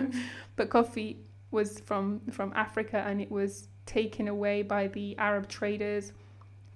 but 0.56 0.70
coffee 0.70 1.18
was 1.50 1.80
from, 1.80 2.22
from 2.30 2.54
Africa 2.56 3.04
and 3.06 3.20
it 3.20 3.30
was 3.30 3.68
taken 3.84 4.26
away 4.26 4.62
by 4.62 4.86
the 4.86 5.18
Arab 5.18 5.50
traders 5.50 6.12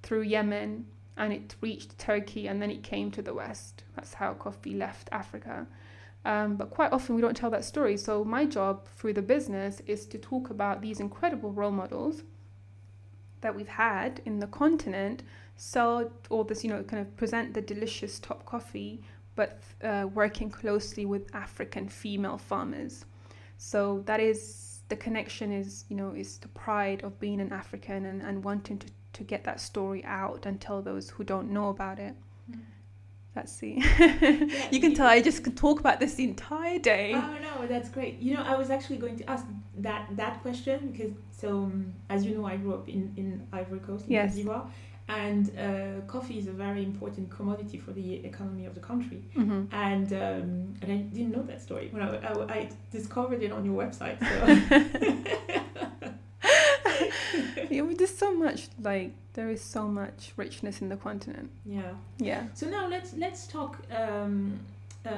through 0.03 0.21
Yemen 0.21 0.85
and 1.17 1.33
it 1.33 1.55
reached 1.61 1.99
Turkey 1.99 2.49
and 2.49 2.61
then 2.61 2.71
it 2.71 2.83
came 2.83 3.11
to 3.11 3.23
the 3.23 3.35
West. 3.35 3.85
That's 3.95 4.15
how 4.15 4.35
coffee 4.35 4.75
left 4.75 5.09
Africa. 5.13 5.67
Um, 6.25 6.57
but 6.57 6.71
quite 6.71 6.93
often 6.93 7.17
we 7.17 7.21
don't 7.21 7.37
tell 7.37 7.51
that 7.51 7.65
story. 7.65 7.97
So, 7.97 8.25
my 8.25 8.45
job 8.45 8.87
through 8.97 9.15
the 9.15 9.23
business 9.23 9.83
is 9.87 10.07
to 10.07 10.19
talk 10.19 10.51
about 10.51 10.81
these 10.81 11.01
incredible 11.01 11.51
role 11.51 11.73
models 11.73 12.23
that 13.41 13.55
we've 13.55 13.69
had 13.69 14.23
in 14.25 14.39
the 14.39 14.47
continent 14.47 15.25
sell 15.57 16.11
all 16.31 16.45
this, 16.45 16.65
you 16.65 16.71
know, 16.71 16.83
kind 16.85 17.01
of 17.01 17.17
present 17.17 17.55
the 17.55 17.61
delicious 17.61 18.19
top 18.19 18.45
coffee, 18.47 19.03
but 19.35 19.61
uh, 19.83 20.07
working 20.15 20.51
closely 20.51 21.05
with 21.05 21.35
African 21.35 21.89
female 21.89 22.39
farmers. 22.39 23.05
So 23.59 24.03
that 24.07 24.21
is 24.21 24.81
the 24.89 24.97
connection 24.97 25.53
is, 25.53 25.85
you 25.89 25.97
know, 25.97 26.11
is 26.11 26.39
the 26.39 26.49
pride 26.49 27.03
of 27.03 27.19
being 27.19 27.41
an 27.41 27.53
African 27.53 28.07
and, 28.07 28.23
and 28.23 28.45
wanting 28.45 28.79
to, 28.79 28.87
to 29.13 29.23
get 29.23 29.45
that 29.45 29.61
story 29.61 30.05
out 30.05 30.47
and 30.47 30.61
tell 30.61 30.83
those 30.83 31.11
who 31.11 31.25
don't 31.25 31.51
know 31.51 31.69
about 31.69 31.99
it. 31.99 32.15
Mm. 32.51 32.61
Let's 33.37 33.53
see. 33.53 33.77
yeah, 33.99 34.69
you 34.71 34.81
can 34.81 34.95
tell 34.95 35.07
I 35.07 35.23
just 35.23 35.43
can 35.45 35.55
talk 35.55 35.81
about 35.81 36.01
this 36.01 36.15
the 36.15 36.25
entire 36.25 36.79
day. 36.79 37.13
Oh 37.15 37.37
no, 37.43 37.67
that's 37.67 37.89
great. 37.89 38.19
You 38.19 38.35
know, 38.35 38.43
I 38.43 38.57
was 38.57 38.71
actually 38.71 38.99
going 38.99 39.17
to 39.17 39.31
ask 39.31 39.47
that 39.79 40.09
that 40.17 40.43
question 40.43 40.91
because 40.93 41.13
so 41.31 41.49
um, 41.49 41.95
as 42.11 42.25
you 42.27 42.37
know, 42.37 42.45
I 42.45 42.57
grew 42.57 42.75
up 42.75 42.89
in 42.89 43.13
in 43.17 43.47
Ivory 43.53 43.81
Coast 43.81 44.07
in 44.07 44.13
yes. 44.13 44.43
Cote 44.45 44.67
and 45.09 45.51
uh, 45.59 46.01
coffee 46.07 46.39
is 46.39 46.47
a 46.47 46.53
very 46.53 46.85
important 46.85 47.29
commodity 47.31 47.77
for 47.77 47.93
the 47.93 48.25
economy 48.25 48.67
of 48.67 48.75
the 48.75 48.81
country. 48.81 49.23
Mm-hmm. 49.37 49.75
And 49.75 50.13
um, 50.13 50.75
and 50.83 50.93
I 50.93 50.97
didn't 50.97 51.33
know 51.33 51.43
that 51.43 51.61
story 51.61 51.89
when 51.91 52.03
I, 52.03 52.17
I, 52.17 52.33
I 52.53 52.69
discovered 52.91 53.43
it 53.43 53.53
on 53.53 53.65
your 53.65 53.77
website. 53.83 54.19
So. 54.21 56.09
yeah, 57.71 57.83
there's 57.97 58.17
so 58.17 58.35
much 58.35 58.69
like 58.81 59.13
there 59.35 59.51
is 59.51 59.63
so 59.63 59.89
much 59.89 60.33
richness 60.37 60.81
in 60.81 60.89
the 60.89 60.97
continent. 60.97 61.51
Yeah. 61.65 61.93
Yeah. 62.19 62.45
So 62.55 62.69
now 62.69 62.87
let's 62.89 63.15
let's 63.15 63.47
talk 63.47 63.79
um, 63.91 64.61
uh, 65.07 65.11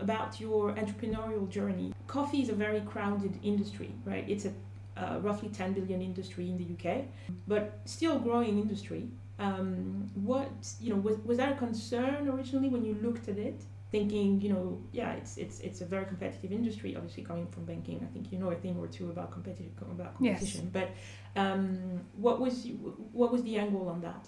about 0.00 0.40
your 0.40 0.72
entrepreneurial 0.72 1.48
journey. 1.48 1.92
Coffee 2.06 2.42
is 2.42 2.48
a 2.48 2.54
very 2.54 2.80
crowded 2.80 3.38
industry, 3.42 3.90
right? 4.04 4.24
It's 4.28 4.44
a 4.44 4.52
uh, 4.96 5.18
roughly 5.20 5.50
10 5.50 5.74
billion 5.74 6.00
industry 6.00 6.48
in 6.48 6.56
the 6.56 6.64
UK, 6.74 7.04
but 7.46 7.78
still 7.84 8.18
growing 8.18 8.58
industry. 8.58 9.08
Um, 9.38 10.10
what 10.14 10.50
you 10.80 10.90
know 10.90 11.00
was 11.00 11.18
was 11.18 11.36
that 11.36 11.52
a 11.52 11.56
concern 11.56 12.28
originally 12.28 12.68
when 12.68 12.84
you 12.84 12.96
looked 13.02 13.28
at 13.28 13.38
it? 13.38 13.60
Thinking, 13.96 14.40
you 14.42 14.50
know, 14.52 14.78
yeah, 14.92 15.12
it's 15.12 15.36
it's 15.38 15.60
it's 15.60 15.80
a 15.80 15.86
very 15.86 16.04
competitive 16.04 16.52
industry. 16.52 16.94
Obviously, 16.96 17.22
coming 17.22 17.46
from 17.46 17.64
banking, 17.64 17.98
I 18.06 18.12
think 18.12 18.30
you 18.30 18.38
know 18.38 18.50
a 18.50 18.54
thing 18.54 18.76
or 18.78 18.86
two 18.86 19.10
about 19.10 19.32
competitive 19.32 19.72
about 19.80 20.14
competition. 20.16 20.70
Yes. 20.74 20.86
But 21.34 21.40
um, 21.40 22.00
what 22.16 22.40
was 22.40 22.68
what 23.12 23.32
was 23.32 23.42
the 23.42 23.56
angle 23.56 23.88
on 23.88 24.00
that? 24.02 24.24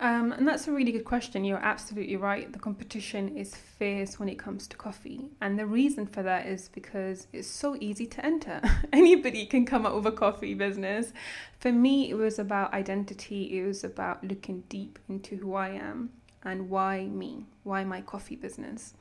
Um, 0.00 0.32
and 0.32 0.46
that's 0.46 0.66
a 0.68 0.72
really 0.72 0.92
good 0.92 1.04
question. 1.04 1.44
You're 1.44 1.64
absolutely 1.74 2.16
right. 2.16 2.52
The 2.52 2.58
competition 2.58 3.36
is 3.36 3.54
fierce 3.54 4.18
when 4.18 4.28
it 4.28 4.38
comes 4.38 4.66
to 4.68 4.76
coffee. 4.76 5.30
And 5.40 5.56
the 5.56 5.66
reason 5.66 6.06
for 6.06 6.22
that 6.24 6.46
is 6.46 6.68
because 6.68 7.28
it's 7.32 7.48
so 7.48 7.76
easy 7.80 8.06
to 8.06 8.26
enter. 8.26 8.60
Anybody 8.92 9.46
can 9.46 9.64
come 9.64 9.86
up 9.86 9.94
with 9.94 10.06
a 10.06 10.12
coffee 10.12 10.54
business. 10.54 11.12
For 11.60 11.70
me, 11.70 12.10
it 12.10 12.14
was 12.14 12.40
about 12.40 12.74
identity, 12.74 13.56
it 13.58 13.64
was 13.64 13.84
about 13.84 14.24
looking 14.24 14.64
deep 14.68 14.98
into 15.08 15.36
who 15.36 15.54
I 15.54 15.68
am 15.70 16.10
and 16.44 16.68
why 16.70 17.06
me? 17.06 17.46
Why 17.62 17.84
my 17.84 18.00
coffee 18.00 18.36
business? 18.36 18.94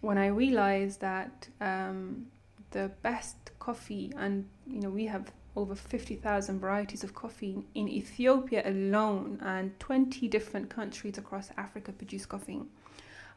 When 0.00 0.18
I 0.18 0.26
realized 0.26 1.00
that 1.00 1.48
um, 1.60 2.26
the 2.70 2.90
best 3.02 3.36
coffee, 3.58 4.12
and 4.16 4.46
you 4.66 4.80
know, 4.80 4.90
we 4.90 5.06
have 5.06 5.32
over 5.56 5.74
50,000 5.74 6.60
varieties 6.60 7.04
of 7.04 7.14
coffee 7.14 7.66
in 7.74 7.88
Ethiopia 7.88 8.62
alone, 8.64 9.38
and 9.42 9.78
20 9.80 10.28
different 10.28 10.70
countries 10.70 11.18
across 11.18 11.50
Africa 11.56 11.92
produce 11.92 12.26
coffee. 12.26 12.62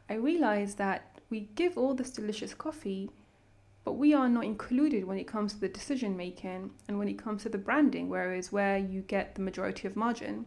I 0.08 0.14
realized 0.14 0.78
that 0.78 1.20
we 1.30 1.48
give 1.54 1.76
all 1.76 1.94
this 1.94 2.10
delicious 2.10 2.54
coffee, 2.54 3.10
but 3.84 3.94
we 3.94 4.14
are 4.14 4.28
not 4.28 4.44
included 4.44 5.04
when 5.04 5.18
it 5.18 5.26
comes 5.26 5.54
to 5.54 5.60
the 5.60 5.68
decision 5.68 6.16
making 6.16 6.70
and 6.88 6.98
when 6.98 7.08
it 7.08 7.18
comes 7.18 7.42
to 7.42 7.48
the 7.48 7.58
branding, 7.58 8.08
whereas 8.08 8.52
where 8.52 8.78
you 8.78 9.02
get 9.02 9.34
the 9.34 9.42
majority 9.42 9.86
of 9.86 9.96
margin. 9.96 10.46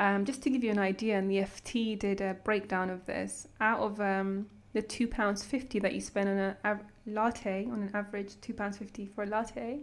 Um, 0.00 0.24
just 0.24 0.42
to 0.42 0.50
give 0.50 0.62
you 0.62 0.70
an 0.70 0.78
idea, 0.78 1.18
and 1.18 1.30
the 1.30 1.38
FT 1.38 1.98
did 1.98 2.20
a 2.20 2.34
breakdown 2.44 2.88
of 2.90 3.04
this. 3.06 3.48
Out 3.60 3.80
of 3.80 4.00
um, 4.00 4.46
the 4.72 4.82
two 4.82 5.08
pounds 5.08 5.44
fifty 5.44 5.78
that 5.80 5.94
you 5.94 6.00
spend 6.00 6.28
on 6.28 6.38
a 6.38 6.56
av- 6.64 6.84
latte, 7.06 7.66
on 7.66 7.82
an 7.82 7.90
average 7.94 8.40
two 8.40 8.54
pounds 8.54 8.78
fifty 8.78 9.06
for 9.06 9.24
a 9.24 9.26
latte, 9.26 9.80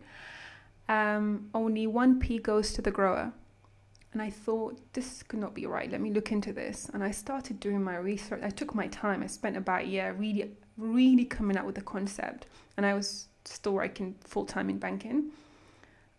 um, 0.88 1.50
only 1.54 1.88
one 1.88 2.20
p 2.20 2.38
goes 2.38 2.74
to 2.74 2.82
the 2.82 2.92
grower. 2.92 3.34
And 4.14 4.22
I 4.22 4.30
thought 4.30 4.80
this 4.94 5.24
could 5.24 5.40
not 5.40 5.54
be 5.54 5.66
right. 5.66 5.92
Let 5.92 6.00
me 6.00 6.10
look 6.10 6.32
into 6.32 6.54
this. 6.54 6.90
And 6.94 7.04
I 7.04 7.12
started 7.12 7.60
doing 7.60 7.84
my 7.84 7.98
research. 7.98 8.40
I 8.42 8.50
took 8.50 8.74
my 8.74 8.88
time. 8.88 9.22
I 9.22 9.28
spent 9.28 9.58
about 9.58 9.82
a 9.82 9.88
year 9.88 10.16
really, 10.18 10.52
really 10.78 11.26
coming 11.26 11.58
up 11.58 11.66
with 11.66 11.76
the 11.76 11.82
concept. 11.82 12.46
And 12.78 12.86
I 12.86 12.94
was 12.94 13.28
still 13.44 13.74
working 13.74 14.16
full 14.22 14.46
time 14.46 14.70
in 14.70 14.78
banking. 14.78 15.32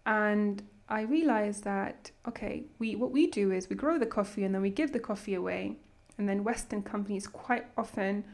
And 0.05 0.63
I 0.89 1.03
realized 1.03 1.65
that 1.65 2.11
okay, 2.29 2.65
we 2.79 2.97
what 2.97 3.11
we 3.11 3.27
do 3.27 3.53
is 3.53 3.69
we 3.69 3.77
grow 3.77 3.99
the 3.99 4.07
coffee 4.07 4.45
and 4.45 4.55
then 4.55 4.63
we 4.63 4.71
give 4.71 4.93
the 4.93 5.01
coffee 5.01 5.35
away, 5.35 5.77
and 6.19 6.29
then 6.29 6.45
Western 6.45 6.83
companies 6.83 7.27
quite 7.27 7.67
often, 7.77 8.25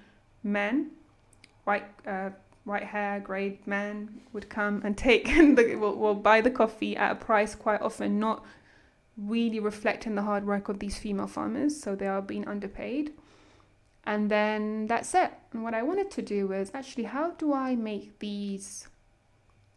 men, 0.43 0.91
white 1.65 1.85
uh, 2.07 2.31
white 2.65 2.85
hair, 2.85 3.21
grey 3.21 3.59
men 3.67 4.21
would 4.33 4.49
come 4.49 4.83
and 4.85 4.97
take 5.09 5.29
and 5.29 5.57
the, 5.57 5.77
will, 5.77 5.97
will 5.97 6.15
buy 6.15 6.41
the 6.41 6.51
coffee 6.51 6.97
at 6.97 7.13
a 7.13 7.15
price 7.17 7.55
quite 7.55 7.81
often 7.81 8.19
not 8.19 8.45
really 9.17 9.61
reflecting 9.61 10.15
the 10.15 10.23
hard 10.23 10.47
work 10.47 10.69
of 10.69 10.79
these 10.79 10.99
female 10.99 11.27
farmers, 11.27 11.79
so 11.79 11.95
they 11.95 12.07
are 12.07 12.23
being 12.23 12.47
underpaid. 12.49 13.13
And 14.05 14.31
then 14.31 14.87
that's 14.87 15.15
it. 15.15 15.33
And 15.53 15.63
what 15.63 15.75
I 15.75 15.83
wanted 15.83 16.11
to 16.13 16.23
do 16.23 16.49
was 16.49 16.71
actually, 16.75 17.05
how 17.05 17.33
do 17.33 17.53
I 17.53 17.77
make 17.77 18.19
these 18.19 18.89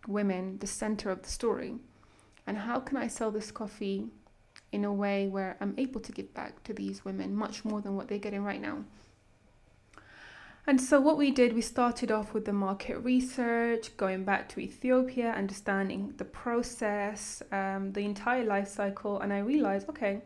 women 0.08 0.58
the 0.60 0.68
center 0.68 1.12
of 1.12 1.22
the 1.22 1.30
story? 1.30 1.76
And 2.48 2.58
how 2.58 2.80
can 2.80 2.98
I 2.98 3.08
sell 3.08 3.32
this 3.32 3.52
coffee 3.52 4.08
in 4.72 4.86
a 4.86 4.94
way 4.94 5.28
where 5.28 5.58
I'm 5.60 5.74
able 5.78 6.02
to 6.02 6.12
give 6.12 6.34
back 6.34 6.64
to 6.66 6.74
these 6.74 7.04
women 7.04 7.36
much 7.36 7.66
more 7.66 7.82
than 7.82 7.96
what 7.96 8.08
they're 8.08 8.18
getting 8.18 8.44
right 8.44 8.62
now? 8.62 8.84
And 10.68 10.82
so, 10.82 11.00
what 11.00 11.18
we 11.18 11.30
did, 11.30 11.54
we 11.54 11.62
started 11.62 12.12
off 12.12 12.34
with 12.34 12.46
the 12.46 12.54
market 12.54 12.98
research, 12.98 13.96
going 13.98 14.24
back 14.24 14.50
to 14.50 14.60
Ethiopia, 14.60 15.32
understanding 15.32 16.16
the 16.18 16.26
process, 16.26 17.44
um, 17.52 17.92
the 17.94 18.00
entire 18.00 18.44
life 18.44 18.68
cycle. 18.68 19.20
And 19.20 19.32
I 19.32 19.40
realized, 19.40 19.88
okay, 19.90 20.22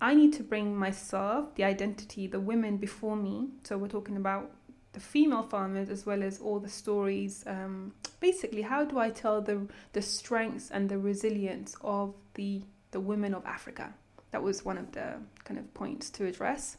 I 0.00 0.14
need 0.16 0.32
to 0.32 0.42
bring 0.42 0.76
myself, 0.76 1.54
the 1.54 1.62
identity, 1.62 2.26
the 2.26 2.40
women 2.40 2.76
before 2.76 3.14
me. 3.14 3.50
So, 3.62 3.78
we're 3.78 3.86
talking 3.86 4.16
about 4.16 4.50
the 4.92 5.00
female 5.00 5.42
farmers 5.42 5.88
as 5.88 6.04
well 6.04 6.22
as 6.22 6.40
all 6.40 6.58
the 6.58 6.68
stories. 6.68 7.44
Um, 7.46 7.92
basically, 8.20 8.62
how 8.62 8.84
do 8.84 8.98
I 8.98 9.10
tell 9.10 9.40
the 9.40 9.66
the 9.92 10.02
strengths 10.02 10.70
and 10.70 10.88
the 10.88 10.98
resilience 10.98 11.76
of 11.82 12.14
the 12.34 12.62
the 12.90 13.00
women 13.00 13.34
of 13.34 13.44
Africa? 13.46 13.94
That 14.32 14.42
was 14.42 14.64
one 14.64 14.78
of 14.78 14.92
the 14.92 15.14
kind 15.44 15.58
of 15.58 15.72
points 15.74 16.10
to 16.10 16.26
address. 16.26 16.76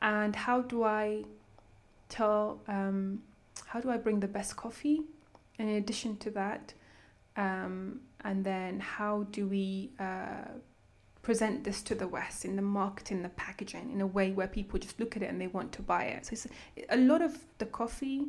And 0.00 0.36
how 0.36 0.62
do 0.62 0.84
I 0.84 1.24
tell 2.08 2.60
um, 2.68 3.22
how 3.66 3.80
do 3.80 3.90
I 3.90 3.96
bring 3.96 4.20
the 4.20 4.28
best 4.28 4.56
coffee? 4.56 5.02
In 5.58 5.68
addition 5.68 6.16
to 6.18 6.30
that, 6.32 6.74
um, 7.36 8.00
and 8.24 8.44
then 8.44 8.80
how 8.80 9.22
do 9.30 9.46
we 9.46 9.90
uh, 10.00 10.48
present 11.24 11.64
this 11.64 11.82
to 11.82 11.94
the 11.94 12.06
West 12.06 12.44
in 12.44 12.54
the 12.54 12.62
marketing, 12.62 13.22
the 13.22 13.30
packaging, 13.30 13.90
in 13.90 14.00
a 14.00 14.06
way 14.06 14.30
where 14.30 14.46
people 14.46 14.78
just 14.78 15.00
look 15.00 15.16
at 15.16 15.22
it 15.22 15.30
and 15.30 15.40
they 15.40 15.48
want 15.48 15.72
to 15.72 15.82
buy 15.82 16.04
it. 16.04 16.26
So 16.26 16.32
it's 16.76 16.86
a 16.90 16.96
lot 16.96 17.22
of 17.22 17.36
the 17.58 17.66
coffee 17.66 18.26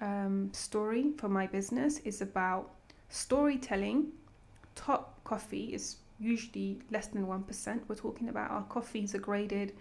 um, 0.00 0.50
story 0.52 1.12
for 1.18 1.28
my 1.28 1.46
business 1.46 1.98
is 2.00 2.22
about 2.22 2.70
storytelling. 3.10 4.08
Top 4.74 5.22
coffee 5.24 5.74
is 5.74 5.96
usually 6.18 6.80
less 6.90 7.08
than 7.08 7.26
1%. 7.26 7.80
We're 7.86 7.94
talking 7.94 8.28
about 8.30 8.50
our 8.50 8.64
coffees 8.64 9.14
are 9.14 9.18
graded 9.18 9.74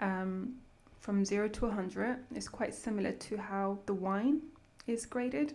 um, 0.00 0.54
from 1.00 1.24
0 1.24 1.48
to 1.48 1.66
100. 1.66 2.16
It's 2.34 2.48
quite 2.48 2.74
similar 2.74 3.12
to 3.12 3.36
how 3.36 3.78
the 3.86 3.94
wine 3.94 4.40
is 4.86 5.04
graded. 5.04 5.54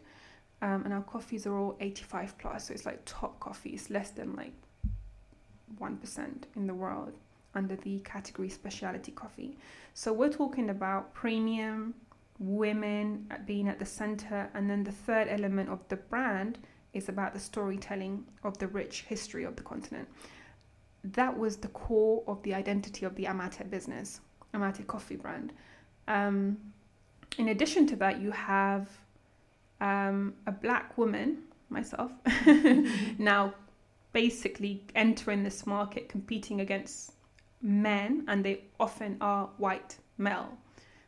Um, 0.61 0.83
and 0.85 0.93
our 0.93 1.03
coffees 1.03 1.45
are 1.47 1.57
all 1.57 1.77
85 1.79 2.37
plus. 2.37 2.67
So 2.67 2.73
it's 2.73 2.85
like 2.85 2.99
top 3.05 3.39
coffee. 3.39 3.71
It's 3.71 3.89
less 3.89 4.09
than 4.09 4.35
like 4.35 4.53
1% 5.79 6.43
in 6.55 6.67
the 6.67 6.73
world 6.73 7.13
under 7.55 7.75
the 7.75 7.99
category 7.99 8.49
specialty 8.49 9.11
coffee. 9.11 9.57
So 9.93 10.13
we're 10.13 10.29
talking 10.29 10.69
about 10.69 11.13
premium, 11.13 11.95
women 12.39 13.27
being 13.45 13.67
at 13.67 13.79
the 13.79 13.85
center, 13.85 14.49
and 14.53 14.69
then 14.69 14.83
the 14.83 14.91
third 14.91 15.27
element 15.27 15.69
of 15.69 15.79
the 15.89 15.95
brand 15.95 16.59
is 16.93 17.09
about 17.09 17.33
the 17.33 17.39
storytelling 17.39 18.25
of 18.43 18.57
the 18.57 18.67
rich 18.67 19.01
history 19.07 19.43
of 19.43 19.55
the 19.55 19.63
continent. 19.63 20.07
That 21.03 21.37
was 21.37 21.57
the 21.57 21.67
core 21.69 22.23
of 22.27 22.41
the 22.43 22.53
identity 22.53 23.05
of 23.05 23.15
the 23.15 23.25
Amate 23.25 23.69
business, 23.69 24.19
Amate 24.53 24.85
coffee 24.87 25.15
brand. 25.15 25.53
Um, 26.07 26.57
in 27.37 27.49
addition 27.49 27.87
to 27.87 27.95
that, 27.97 28.19
you 28.21 28.31
have 28.31 28.87
um, 29.81 30.33
a 30.45 30.51
black 30.51 30.97
woman, 30.97 31.39
myself, 31.69 32.11
now 33.17 33.53
basically 34.17 34.83
entering 34.95 35.43
this 35.43 35.67
market 35.67 36.09
competing 36.09 36.59
against 36.61 37.11
men, 37.61 38.25
and 38.27 38.43
they 38.43 38.63
often 38.79 39.15
are 39.21 39.47
white 39.57 39.95
male 40.17 40.57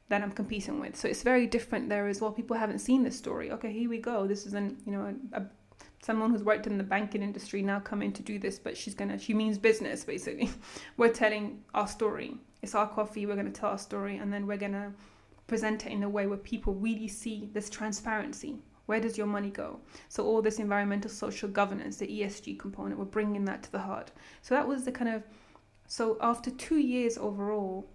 that 0.10 0.22
I'm 0.22 0.32
competing 0.32 0.80
with. 0.80 0.96
So 0.96 1.08
it's 1.08 1.24
very 1.24 1.48
different 1.48 1.90
there 1.90 2.08
as 2.08 2.22
well. 2.22 2.32
People 2.32 2.56
haven't 2.56 2.78
seen 2.78 3.02
this 3.02 3.18
story. 3.18 3.50
Okay, 3.50 3.74
here 3.74 3.90
we 3.90 3.98
go. 3.98 4.28
This 4.28 4.46
is 4.46 4.54
an 4.54 4.78
you 4.86 4.92
know 4.92 5.16
a, 5.34 5.42
a, 5.42 5.46
someone 6.04 6.30
who's 6.30 6.44
worked 6.44 6.68
in 6.68 6.78
the 6.78 6.84
banking 6.84 7.24
industry 7.24 7.64
now 7.64 7.80
coming 7.80 8.12
to 8.14 8.22
do 8.22 8.38
this, 8.38 8.60
but 8.60 8.78
she's 8.78 8.94
gonna 8.94 9.18
she 9.18 9.34
means 9.34 9.58
business 9.58 10.04
basically. 10.04 10.52
we're 10.98 11.16
telling 11.24 11.64
our 11.74 11.88
story. 11.88 12.38
It's 12.62 12.76
our 12.76 12.88
coffee. 12.88 13.26
We're 13.26 13.38
gonna 13.42 13.50
tell 13.50 13.72
our 13.72 13.80
story, 13.80 14.18
and 14.18 14.32
then 14.32 14.46
we're 14.46 14.64
gonna 14.66 14.94
present 15.48 15.88
it 15.88 15.92
in 15.92 16.04
a 16.04 16.10
way 16.10 16.28
where 16.28 16.38
people 16.38 16.76
really 16.76 17.08
see 17.08 17.50
this 17.54 17.72
transparency 17.72 18.60
where 18.90 19.00
does 19.00 19.20
your 19.20 19.28
money 19.28 19.52
go? 19.52 19.80
So 20.08 20.26
all 20.26 20.42
this 20.42 20.58
environmental 20.58 21.12
social 21.12 21.48
governance, 21.48 21.98
the 21.98 22.08
ESG 22.08 22.58
component, 22.58 22.98
we're 22.98 23.06
bringing 23.06 23.46
that 23.46 23.62
to 23.64 23.72
the 23.72 23.78
heart. 23.78 24.10
So 24.42 24.56
that 24.56 24.68
was 24.68 24.84
the 24.84 24.92
kind 24.92 25.12
of 25.14 25.22
so 25.86 26.18
after 26.22 26.50
two 26.50 26.80
years 26.80 27.16
overall 27.16 27.88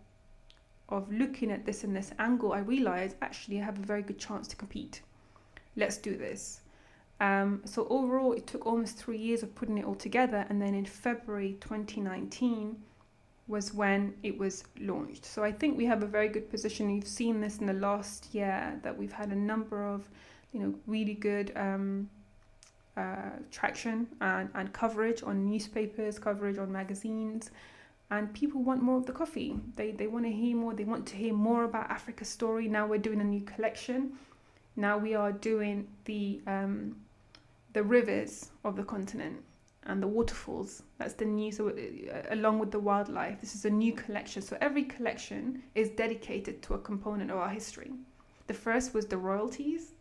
of 0.89 1.13
looking 1.13 1.51
at 1.51 1.67
this 1.67 1.83
in 1.83 1.95
this 1.95 2.13
angle, 2.21 2.53
I 2.53 2.59
realized 2.59 3.17
actually 3.23 3.61
I 3.61 3.65
have 3.65 3.79
a 3.79 3.83
very 3.83 4.03
good 4.03 4.21
chance 4.21 4.47
to 4.49 4.57
compete. 4.57 5.03
Let's 5.75 5.97
do 5.97 6.17
this. 6.17 6.61
Um, 7.21 7.63
so 7.65 7.89
overall, 7.91 8.33
it 8.33 8.47
took 8.47 8.65
almost 8.65 8.97
three 8.97 9.19
years 9.19 9.43
of 9.43 9.53
putting 9.55 9.79
it 9.79 9.85
all 9.85 9.95
together, 9.97 10.47
and 10.49 10.63
then 10.63 10.75
in 10.75 10.85
February 10.85 11.57
2019 11.61 12.77
was 13.47 13.75
when 13.75 14.15
it 14.23 14.39
was 14.39 14.65
launched. 14.81 15.25
So 15.25 15.43
I 15.43 15.53
think 15.53 15.77
we 15.77 15.87
have 15.87 16.03
a 16.03 16.07
very 16.07 16.29
good 16.29 16.51
position. 16.51 16.91
You've 16.91 17.07
seen 17.07 17.41
this 17.41 17.59
in 17.59 17.67
the 17.67 17.73
last 17.89 18.35
year 18.35 18.79
that 18.83 18.97
we've 18.97 19.13
had 19.13 19.31
a 19.31 19.37
number 19.37 19.85
of 19.87 20.09
you 20.55 20.61
know 20.61 20.75
really 20.87 21.15
good 21.15 21.53
um, 21.57 22.09
uh, 22.97 23.31
traction 23.51 24.07
and, 24.21 24.49
and 24.55 24.73
coverage 24.73 25.23
on 25.25 25.45
newspapers, 25.45 26.19
coverage 26.19 26.59
on 26.59 26.71
magazines, 26.71 27.51
and 28.11 28.33
people 28.33 28.63
want 28.63 28.81
more 28.81 28.97
of 28.97 29.07
the 29.07 29.13
coffee. 29.13 29.59
They 29.75 29.91
they 29.91 30.07
want 30.07 30.25
to 30.25 30.33
hear 30.33 30.57
more. 30.57 30.73
They 30.73 30.85
want 30.85 31.07
to 31.09 31.17
hear 31.17 31.35
more 31.35 31.65
about 31.65 31.91
Africa's 31.91 32.29
story. 32.29 32.69
Now 32.69 32.87
we're 32.87 32.99
doing 32.99 33.21
a 33.21 33.25
new 33.25 33.43
collection. 33.43 34.13
Now 34.77 34.97
we 34.97 35.15
are 35.15 35.33
doing 35.33 35.89
the 36.05 36.41
um, 36.47 36.97
the 37.73 37.83
rivers 37.83 38.51
of 38.65 38.77
the 38.77 38.85
continent 38.85 39.43
and 39.87 40.01
the 40.01 40.07
waterfalls. 40.07 40.85
That's 40.99 41.15
the 41.15 41.25
new. 41.25 41.51
So 41.51 41.71
uh, 41.71 42.23
along 42.31 42.61
with 42.61 42.71
the 42.71 42.79
wildlife, 42.79 43.41
this 43.41 43.57
is 43.57 43.65
a 43.65 43.71
new 43.71 43.93
collection. 43.93 44.41
So 44.41 44.57
every 44.61 44.85
collection 44.85 45.65
is 45.75 45.91
dedicated 45.91 46.63
to 46.63 46.75
a 46.75 46.79
component 46.79 47.33
of 47.33 47.39
our 47.39 47.51
history. 47.51 47.91
The 48.47 48.55
first 48.55 48.95
was 48.95 49.07
the 49.07 49.17
royalties 49.17 49.95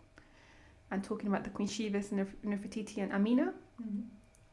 and 0.93 1.03
talking 1.03 1.27
about 1.27 1.43
the 1.43 1.49
Queen 1.49 1.67
Shebas, 1.67 2.11
Nefertiti, 2.45 2.97
and 2.99 3.11
Amina. 3.11 3.53
Mm-hmm. 3.81 4.01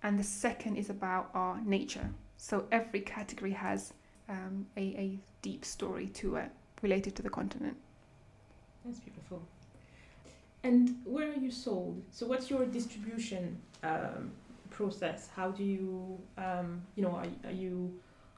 And 0.03 0.19
the 0.19 0.25
second 0.25 0.77
is 0.77 0.89
about 0.89 1.31
our 1.35 1.61
nature. 1.61 2.09
So 2.39 2.65
every 2.73 3.03
category 3.03 3.53
has 3.53 3.93
um, 4.31 4.67
a, 4.79 4.81
a 4.81 5.19
deep 5.43 5.65
story 5.65 6.09
to 6.21 6.37
it 6.37 6.51
related 6.81 7.15
to 7.17 7.23
the 7.23 7.29
continent. 7.29 7.77
That's 8.85 9.01
beautiful. 9.01 9.43
And 10.63 10.97
where 11.05 11.29
are 11.31 11.43
you 11.47 11.51
sold? 11.51 12.03
So 12.11 12.27
what's 12.27 12.49
your 12.49 12.65
distribution 12.65 13.59
um, 13.83 14.33
process? 14.71 15.29
How 15.37 15.51
do 15.51 15.63
you, 15.63 16.19
um, 16.39 16.83
you 16.97 17.03
know, 17.03 17.11
are, 17.11 17.27
are 17.45 17.53
you 17.53 17.93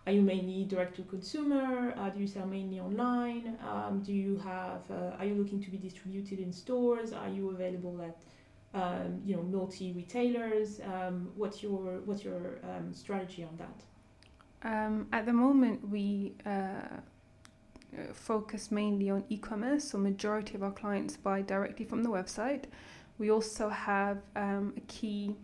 are 0.06 0.12
you 0.12 0.22
mainly 0.22 0.64
direct 0.64 0.96
to 0.96 1.02
consumer? 1.02 1.94
Uh, 1.96 2.10
do 2.10 2.20
you 2.20 2.26
sell 2.26 2.46
mainly 2.46 2.80
online? 2.80 3.56
Um, 3.66 4.02
do 4.04 4.12
you 4.12 4.38
have? 4.38 4.82
Uh, 4.90 5.16
are 5.18 5.24
you 5.24 5.34
looking 5.34 5.62
to 5.62 5.70
be 5.70 5.78
distributed 5.78 6.38
in 6.40 6.52
stores? 6.52 7.12
Are 7.12 7.28
you 7.28 7.50
available 7.50 8.00
at 8.02 8.18
um, 8.74 9.20
you 9.24 9.36
know 9.36 9.42
multi 9.42 9.92
retailers. 9.92 10.80
Um, 10.80 11.30
what's 11.36 11.62
your 11.62 12.00
what's 12.04 12.24
your 12.24 12.58
um, 12.64 12.92
strategy 12.92 13.44
on 13.44 13.56
that? 13.58 13.82
Um, 14.64 15.08
at 15.12 15.26
the 15.26 15.32
moment, 15.32 15.88
we 15.88 16.34
uh, 16.46 17.00
focus 18.12 18.70
mainly 18.70 19.10
on 19.10 19.24
e-commerce. 19.28 19.90
So 19.90 19.98
majority 19.98 20.54
of 20.54 20.62
our 20.62 20.70
clients 20.70 21.16
buy 21.16 21.42
directly 21.42 21.84
from 21.84 22.02
the 22.02 22.08
website. 22.08 22.64
We 23.18 23.30
also 23.30 23.68
have 23.68 24.18
um, 24.36 24.74
a 24.76 24.80
key 24.82 25.36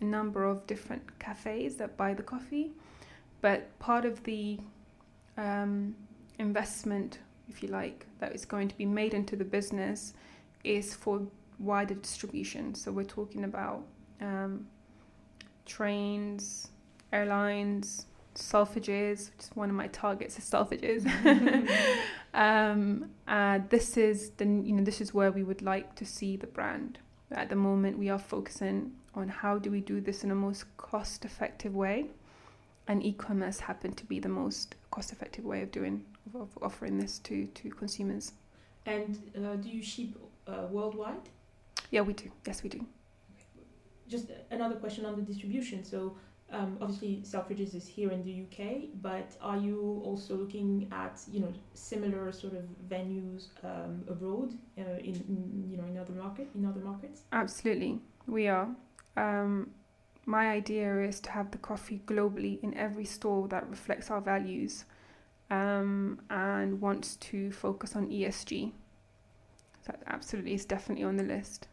number 0.00 0.44
of 0.44 0.66
different 0.66 1.18
cafes 1.18 1.76
that 1.76 1.96
buy 1.96 2.14
the 2.14 2.22
coffee, 2.22 2.72
but 3.40 3.78
part 3.78 4.04
of 4.04 4.22
the 4.24 4.58
um, 5.36 5.94
investment, 6.38 7.18
if 7.48 7.62
you 7.62 7.68
like, 7.68 8.06
that 8.18 8.34
is 8.34 8.44
going 8.44 8.68
to 8.68 8.76
be 8.76 8.86
made 8.86 9.14
into 9.14 9.36
the 9.36 9.44
business 9.44 10.14
is 10.64 10.94
for 10.94 11.22
wider 11.58 11.94
distribution. 11.94 12.74
So 12.74 12.92
we're 12.92 13.04
talking 13.04 13.44
about 13.44 13.84
um, 14.20 14.66
trains, 15.64 16.68
airlines, 17.12 18.06
Selfridges, 18.34 19.30
which 19.30 19.44
is 19.44 19.50
one 19.54 19.70
of 19.70 19.76
my 19.76 19.86
targets 19.88 20.38
is 20.38 20.44
Selfridges. 20.44 21.06
um, 22.34 23.10
uh, 23.26 23.60
this 23.70 23.96
is 23.96 24.30
the 24.36 24.44
you 24.44 24.72
know 24.72 24.84
this 24.84 25.00
is 25.00 25.14
where 25.14 25.32
we 25.32 25.42
would 25.42 25.62
like 25.62 25.94
to 25.96 26.04
see 26.04 26.36
the 26.36 26.46
brand. 26.46 26.98
At 27.32 27.48
the 27.48 27.56
moment, 27.56 27.98
we 27.98 28.10
are 28.10 28.18
focusing 28.18 28.92
on 29.14 29.28
how 29.28 29.58
do 29.58 29.70
we 29.70 29.80
do 29.80 30.00
this 30.00 30.22
in 30.22 30.30
a 30.30 30.34
most 30.34 30.64
cost-effective 30.76 31.74
way, 31.74 32.10
and 32.88 33.02
e-commerce 33.04 33.60
happened 33.60 33.96
to 33.96 34.04
be 34.04 34.18
the 34.18 34.28
most 34.28 34.76
cost-effective 34.90 35.44
way 35.44 35.62
of 35.62 35.70
doing 35.70 36.04
of 36.34 36.50
offering 36.62 36.98
this 36.98 37.18
to 37.20 37.46
to 37.46 37.70
consumers. 37.70 38.32
And 38.84 39.18
uh, 39.36 39.56
do 39.56 39.68
you 39.68 39.82
ship 39.82 40.10
uh, 40.46 40.66
worldwide? 40.70 41.28
Yeah, 41.90 42.02
we 42.02 42.12
do. 42.12 42.30
Yes, 42.46 42.62
we 42.62 42.68
do. 42.68 42.86
Just 44.08 44.26
another 44.50 44.76
question 44.76 45.04
on 45.04 45.16
the 45.16 45.22
distribution. 45.22 45.84
So 45.84 46.16
um, 46.52 46.78
obviously 46.80 47.22
Selfridges 47.24 47.74
is 47.74 47.86
here 47.86 48.12
in 48.12 48.22
the 48.22 48.44
UK, 48.44 48.88
but 49.02 49.36
are 49.40 49.56
you 49.56 50.00
also 50.04 50.36
looking 50.36 50.88
at 50.92 51.20
you 51.30 51.40
know 51.40 51.52
similar 51.74 52.30
sort 52.32 52.54
of 52.54 52.64
venues 52.88 53.48
um, 53.64 54.04
abroad 54.08 54.54
uh, 54.78 54.82
in, 54.98 55.14
in, 55.28 55.68
you 55.68 55.76
know 55.76 55.84
in 55.84 55.98
other 55.98 56.12
market 56.12 56.48
in 56.54 56.64
other 56.64 56.80
markets? 56.80 57.22
Absolutely, 57.32 57.98
we 58.26 58.46
are. 58.46 58.68
Um, 59.16 59.70
my 60.26 60.50
idea 60.50 61.02
is 61.02 61.20
to 61.20 61.30
have 61.30 61.52
the 61.52 61.58
coffee 61.58 62.02
globally 62.04 62.60
in 62.62 62.74
every 62.74 63.04
store 63.04 63.46
that 63.48 63.68
reflects 63.70 64.10
our 64.10 64.20
values 64.20 64.84
um, 65.50 66.20
and 66.28 66.80
wants 66.80 67.14
to 67.16 67.52
focus 67.52 67.94
on 67.94 68.08
ESG. 68.08 68.72
That 69.86 70.02
absolutely 70.08 70.54
is 70.54 70.64
definitely 70.64 71.04
on 71.04 71.16
the 71.16 71.22
list. 71.22 71.68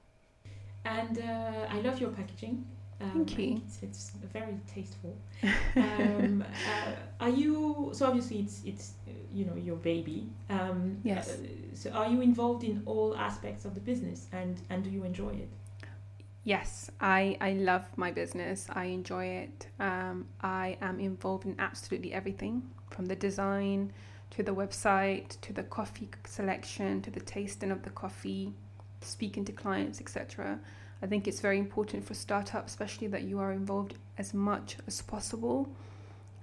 And 0.85 1.17
uh, 1.17 1.67
I 1.69 1.81
love 1.81 1.99
your 1.99 2.11
packaging. 2.11 2.63
Um, 3.01 3.25
Thank 3.25 3.39
you. 3.39 3.61
It's, 3.65 3.79
it's 3.81 4.11
very 4.31 4.59
tasteful. 4.71 5.17
um, 5.75 6.45
uh, 6.87 6.91
are 7.19 7.29
you 7.29 7.89
so 7.91 8.05
obviously 8.05 8.39
it's 8.39 8.61
it's 8.63 8.91
uh, 9.07 9.11
you 9.33 9.45
know 9.45 9.55
your 9.55 9.77
baby. 9.77 10.29
Um, 10.51 10.99
yes. 11.03 11.31
Uh, 11.31 11.37
so 11.73 11.89
are 11.89 12.07
you 12.07 12.21
involved 12.21 12.63
in 12.63 12.83
all 12.85 13.15
aspects 13.17 13.65
of 13.65 13.73
the 13.73 13.81
business 13.81 14.27
and 14.31 14.61
and 14.69 14.83
do 14.83 14.91
you 14.91 15.03
enjoy 15.03 15.29
it? 15.31 15.49
Yes, 16.43 16.91
I 16.99 17.37
I 17.39 17.53
love 17.53 17.85
my 17.95 18.11
business. 18.11 18.67
I 18.69 18.85
enjoy 18.85 19.25
it. 19.25 19.67
Um, 19.79 20.27
I 20.41 20.77
am 20.81 20.99
involved 20.99 21.45
in 21.45 21.55
absolutely 21.57 22.13
everything 22.13 22.63
from 22.89 23.05
the 23.05 23.15
design 23.15 23.93
to 24.31 24.43
the 24.43 24.53
website 24.53 25.39
to 25.41 25.53
the 25.53 25.63
coffee 25.63 26.09
selection 26.25 27.01
to 27.03 27.11
the 27.11 27.21
tasting 27.21 27.71
of 27.71 27.83
the 27.83 27.91
coffee, 27.91 28.53
speaking 29.01 29.45
to 29.45 29.53
clients, 29.53 30.01
etc. 30.01 30.59
I 31.01 31.07
think 31.07 31.27
it's 31.27 31.39
very 31.39 31.59
important 31.59 32.05
for 32.05 32.13
startups, 32.13 32.73
especially 32.73 33.07
that 33.07 33.23
you 33.23 33.39
are 33.39 33.53
involved 33.53 33.95
as 34.17 34.33
much 34.33 34.77
as 34.85 35.01
possible. 35.01 35.69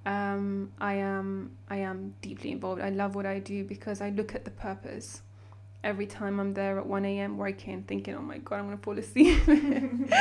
Um, 0.06 0.72
I 0.80 0.94
am 0.94 1.56
I 1.68 1.76
am 1.76 2.14
deeply 2.22 2.52
involved. 2.52 2.80
I 2.80 2.88
love 2.88 3.14
what 3.14 3.26
I 3.26 3.38
do 3.38 3.64
because 3.64 4.00
I 4.00 4.08
look 4.10 4.34
at 4.34 4.46
the 4.46 4.50
purpose 4.50 5.20
every 5.82 6.06
time 6.06 6.40
I'm 6.40 6.54
there 6.54 6.78
at 6.78 6.86
1 6.86 7.04
a.m. 7.04 7.38
working, 7.38 7.82
thinking, 7.84 8.14
oh 8.14 8.22
my 8.22 8.38
God, 8.38 8.60
I'm 8.60 8.66
going 8.66 8.76
to 8.76 8.82
fall 8.82 8.98
asleep. 8.98 9.40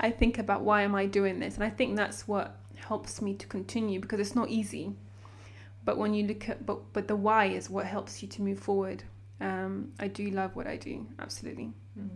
I 0.00 0.10
think 0.10 0.38
about 0.38 0.62
why 0.62 0.82
am 0.82 0.94
I 0.94 1.06
doing 1.06 1.38
this? 1.38 1.54
And 1.54 1.64
I 1.64 1.70
think 1.70 1.96
that's 1.96 2.26
what 2.26 2.58
helps 2.74 3.22
me 3.22 3.34
to 3.34 3.46
continue 3.46 4.00
because 4.00 4.20
it's 4.20 4.34
not 4.34 4.48
easy. 4.48 4.94
But 5.84 5.98
when 5.98 6.14
you 6.14 6.26
look 6.26 6.48
at, 6.48 6.66
but, 6.66 6.92
but 6.92 7.06
the 7.06 7.16
why 7.16 7.46
is 7.46 7.70
what 7.70 7.86
helps 7.86 8.22
you 8.22 8.28
to 8.28 8.42
move 8.42 8.58
forward. 8.58 9.04
Um, 9.40 9.92
I 10.00 10.08
do 10.08 10.30
love 10.30 10.56
what 10.56 10.66
I 10.66 10.76
do, 10.76 11.06
absolutely. 11.18 11.72
Mm. 11.98 12.08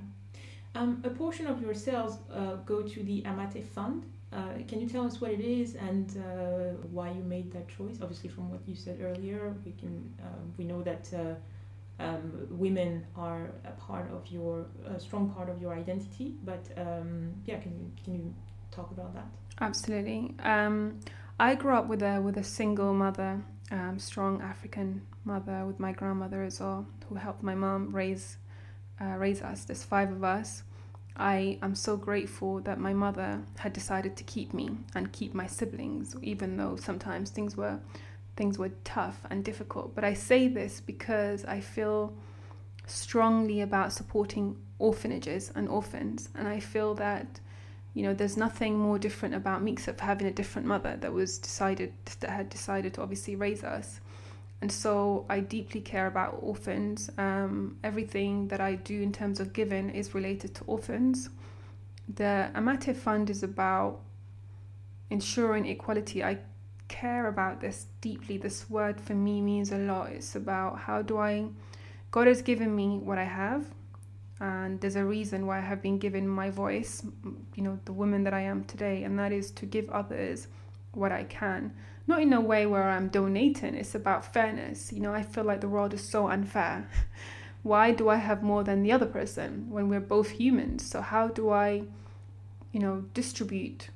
Um, 0.74 1.03
a 1.05 1.11
portion 1.11 1.46
of 1.46 1.61
your 1.61 1.74
sales 1.74 2.18
uh, 2.33 2.57
go 2.66 2.83
to 2.83 3.03
the 3.03 3.22
Amate 3.26 3.64
Fund. 3.64 4.05
Uh, 4.33 4.55
can 4.68 4.81
you 4.81 4.88
tell 4.88 5.05
us 5.05 5.20
what 5.20 5.33
it 5.33 5.40
is 5.40 5.74
and 5.74 6.16
uh, 6.18 6.76
why 6.92 7.11
you 7.11 7.22
made 7.22 7.53
that 7.53 7.68
choice? 7.68 7.98
Obviously, 8.00 8.31
from 8.31 8.48
what 8.50 8.61
you 8.66 8.76
said 8.76 9.00
earlier, 9.03 9.55
we 9.64 9.72
can 9.72 10.12
um, 10.22 10.55
we 10.57 10.64
know 10.64 10.83
that 10.83 11.11
uh, 11.12 11.35
um, 12.01 12.47
women 12.51 13.07
are 13.17 13.51
a 13.65 13.73
part 13.73 14.11
of 14.11 14.27
your 14.29 14.67
a 14.87 14.99
strong 14.99 15.31
part 15.31 15.49
of 15.49 15.61
your 15.61 15.75
identity. 15.75 16.35
But 16.45 16.69
um, 16.77 17.35
yeah, 17.45 17.59
can 17.59 17.73
you 17.79 17.91
can 18.03 18.15
you 18.15 18.35
talk 18.71 18.91
about 18.91 19.15
that? 19.15 19.27
Absolutely. 19.61 20.35
Um, 20.43 21.01
I 21.39 21.55
grew 21.55 21.75
up 21.75 21.87
with 21.87 22.03
a 22.03 22.21
with 22.21 22.37
a 22.37 22.45
single 22.45 22.95
mother, 22.95 23.43
um, 23.71 23.99
strong 23.99 24.41
African 24.43 25.03
mother 25.25 25.65
with 25.67 25.79
my 25.79 25.93
grandmother 25.93 26.43
as 26.43 26.61
well, 26.61 26.87
who 27.09 27.15
helped 27.17 27.43
my 27.43 27.55
mom 27.55 27.95
raise 27.95 28.37
uh, 29.01 29.17
raise 29.17 29.43
us. 29.43 29.65
There's 29.65 29.85
five 29.85 30.11
of 30.11 30.25
us. 30.25 30.63
I 31.17 31.59
am 31.63 31.75
so 31.75 31.97
grateful 31.97 32.61
that 32.61 32.79
my 32.79 32.95
mother 32.95 33.43
had 33.59 33.75
decided 33.75 34.17
to 34.17 34.25
keep 34.25 34.55
me 34.55 34.71
and 34.95 35.13
keep 35.13 35.35
my 35.35 35.47
siblings, 35.47 36.17
even 36.23 36.57
though 36.57 36.77
sometimes 36.77 37.31
things 37.31 37.57
were 37.57 37.79
things 38.40 38.59
were 38.59 38.72
tough 38.85 39.18
and 39.29 39.44
difficult. 39.44 39.94
But 39.94 40.03
I 40.03 40.14
say 40.14 40.48
this 40.48 40.81
because 40.81 41.44
I 41.44 41.61
feel 41.61 42.14
strongly 42.87 43.61
about 43.61 43.92
supporting 43.92 44.57
orphanages 44.79 45.53
and 45.55 45.68
orphans, 45.68 46.31
and 46.35 46.48
I 46.48 46.59
feel 46.59 46.94
that 46.94 47.26
you 47.92 48.03
know 48.05 48.14
there's 48.14 48.38
nothing 48.46 48.79
more 48.79 48.98
different 48.98 49.35
about 49.35 49.62
me 49.62 49.72
except 49.72 50.00
having 50.00 50.26
a 50.26 50.33
different 50.40 50.66
mother 50.66 50.96
that 51.03 51.12
was 51.12 51.38
decided 51.38 51.92
that 52.20 52.31
had 52.31 52.48
decided 52.48 52.94
to 52.94 53.03
obviously 53.03 53.37
raise 53.37 53.62
us 53.62 54.00
and 54.62 54.70
so 54.70 55.24
I 55.29 55.40
deeply 55.40 55.81
care 55.81 56.07
about 56.07 56.38
orphans. 56.40 57.11
Um, 57.16 57.79
everything 57.83 58.48
that 58.48 58.61
I 58.61 58.74
do 58.74 59.00
in 59.00 59.12
terms 59.12 59.40
of 59.40 59.53
giving 59.53 59.90
is 59.90 60.14
related 60.14 60.55
to 60.57 60.64
orphans. 60.64 61.31
The 62.14 62.50
Amate 62.55 62.94
Fund 62.94 63.31
is 63.31 63.42
about 63.42 64.00
ensuring 65.09 65.66
equality. 65.66 66.22
I 66.22 66.38
care 66.90 67.29
about 67.29 67.62
this 67.62 67.87
deeply. 68.03 68.37
This 68.37 68.68
word 68.68 69.00
for 69.00 69.14
me 69.14 69.40
means 69.40 69.72
a 69.72 69.79
lot. 69.79 70.11
It's 70.11 70.37
about 70.37 70.81
how 70.81 71.00
do 71.00 71.16
I, 71.16 71.46
God 72.11 72.26
has 72.26 72.42
given 72.42 72.76
me 72.76 72.98
what 72.98 73.16
I 73.16 73.24
have, 73.24 73.64
and 74.40 74.79
there's 74.81 74.96
a 74.96 75.05
reason 75.05 75.46
why 75.46 75.59
I 75.59 75.62
have 75.62 75.81
been 75.81 75.98
given 75.98 76.29
my 76.29 76.50
voice, 76.50 77.03
you 77.55 77.62
know, 77.62 77.79
the 77.87 77.94
woman 77.94 78.24
that 78.24 78.35
I 78.35 78.42
am 78.42 78.64
today, 78.64 79.05
and 79.05 79.18
that 79.18 79.33
is 79.33 79.50
to 79.53 79.64
give 79.64 79.88
others 79.88 80.48
what 80.92 81.12
I 81.12 81.24
can 81.24 81.72
not 82.11 82.20
in 82.20 82.33
a 82.33 82.40
way 82.40 82.66
where 82.66 82.90
I'm 82.90 83.09
donating, 83.09 83.74
it's 83.74 83.94
about 83.94 84.33
fairness. 84.35 84.92
You 84.92 85.00
know, 85.00 85.14
I 85.14 85.22
feel 85.22 85.44
like 85.44 85.62
the 85.62 85.68
world 85.68 85.94
is 85.94 86.11
so 86.11 86.29
unfair. 86.29 86.90
Why 87.62 87.92
do 87.92 88.09
I 88.09 88.16
have 88.16 88.42
more 88.42 88.64
than 88.64 88.83
the 88.83 88.92
other 88.92 89.07
person 89.07 89.70
when 89.70 89.88
we're 89.88 90.00
both 90.00 90.31
humans? 90.31 90.85
So, 90.90 91.00
how 91.00 91.29
do 91.29 91.50
I, 91.50 91.85
you 92.72 92.81
know, 92.81 93.05
distribute 93.14 93.90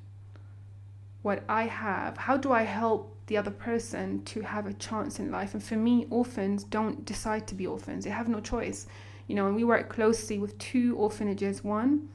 what 1.25 1.43
I 1.49 1.65
have? 1.65 2.19
How 2.19 2.37
do 2.37 2.53
I 2.53 2.63
help 2.63 3.17
the 3.29 3.39
other 3.39 3.51
person 3.51 4.23
to 4.27 4.43
have 4.43 4.67
a 4.67 4.75
chance 4.75 5.19
in 5.19 5.31
life? 5.31 5.55
And 5.55 5.63
for 5.63 5.77
me, 5.77 6.07
orphans 6.11 6.65
don't 6.65 7.07
decide 7.07 7.49
to 7.49 7.55
be 7.55 7.67
orphans, 7.67 8.05
they 8.05 8.11
have 8.11 8.29
no 8.29 8.41
choice. 8.41 8.87
You 9.27 9.35
know, 9.35 9.47
and 9.47 9.57
we 9.57 9.65
work 9.65 9.89
closely 9.89 10.39
with 10.39 10.59
two 10.59 10.95
orphanages 10.99 11.65
one 11.65 12.11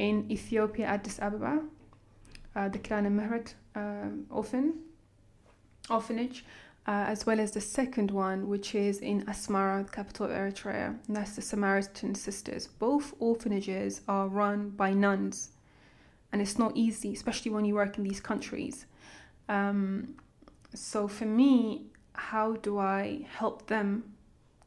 in 0.00 0.28
Ethiopia, 0.28 0.86
Addis 0.86 1.20
Ababa, 1.20 1.62
uh, 2.56 2.68
the 2.68 2.80
Kidane 2.80 3.12
Mehret 3.18 3.54
uh, 3.76 4.10
orphan 4.28 4.74
orphanage, 5.88 6.44
uh, 6.88 7.04
as 7.06 7.24
well 7.24 7.38
as 7.38 7.52
the 7.52 7.60
second 7.60 8.10
one, 8.10 8.48
which 8.48 8.74
is 8.74 8.98
in 8.98 9.24
Asmara, 9.26 9.86
the 9.86 9.92
capital 9.92 10.26
of 10.26 10.32
Eritrea, 10.32 10.98
and 11.06 11.16
that's 11.16 11.36
the 11.36 11.42
Samaritan 11.42 12.16
Sisters. 12.16 12.66
Both 12.66 13.14
orphanages 13.20 14.00
are 14.08 14.26
run 14.26 14.70
by 14.70 14.92
nuns, 14.92 15.50
and 16.32 16.40
it's 16.40 16.58
not 16.58 16.72
easy, 16.74 17.12
especially 17.12 17.50
when 17.50 17.64
you 17.64 17.74
work 17.74 17.98
in 17.98 18.04
these 18.04 18.20
countries. 18.20 18.86
Um, 19.48 20.14
so, 20.74 21.06
for 21.06 21.26
me, 21.26 21.86
how 22.14 22.54
do 22.54 22.78
I 22.78 23.26
help 23.30 23.66
them 23.66 24.14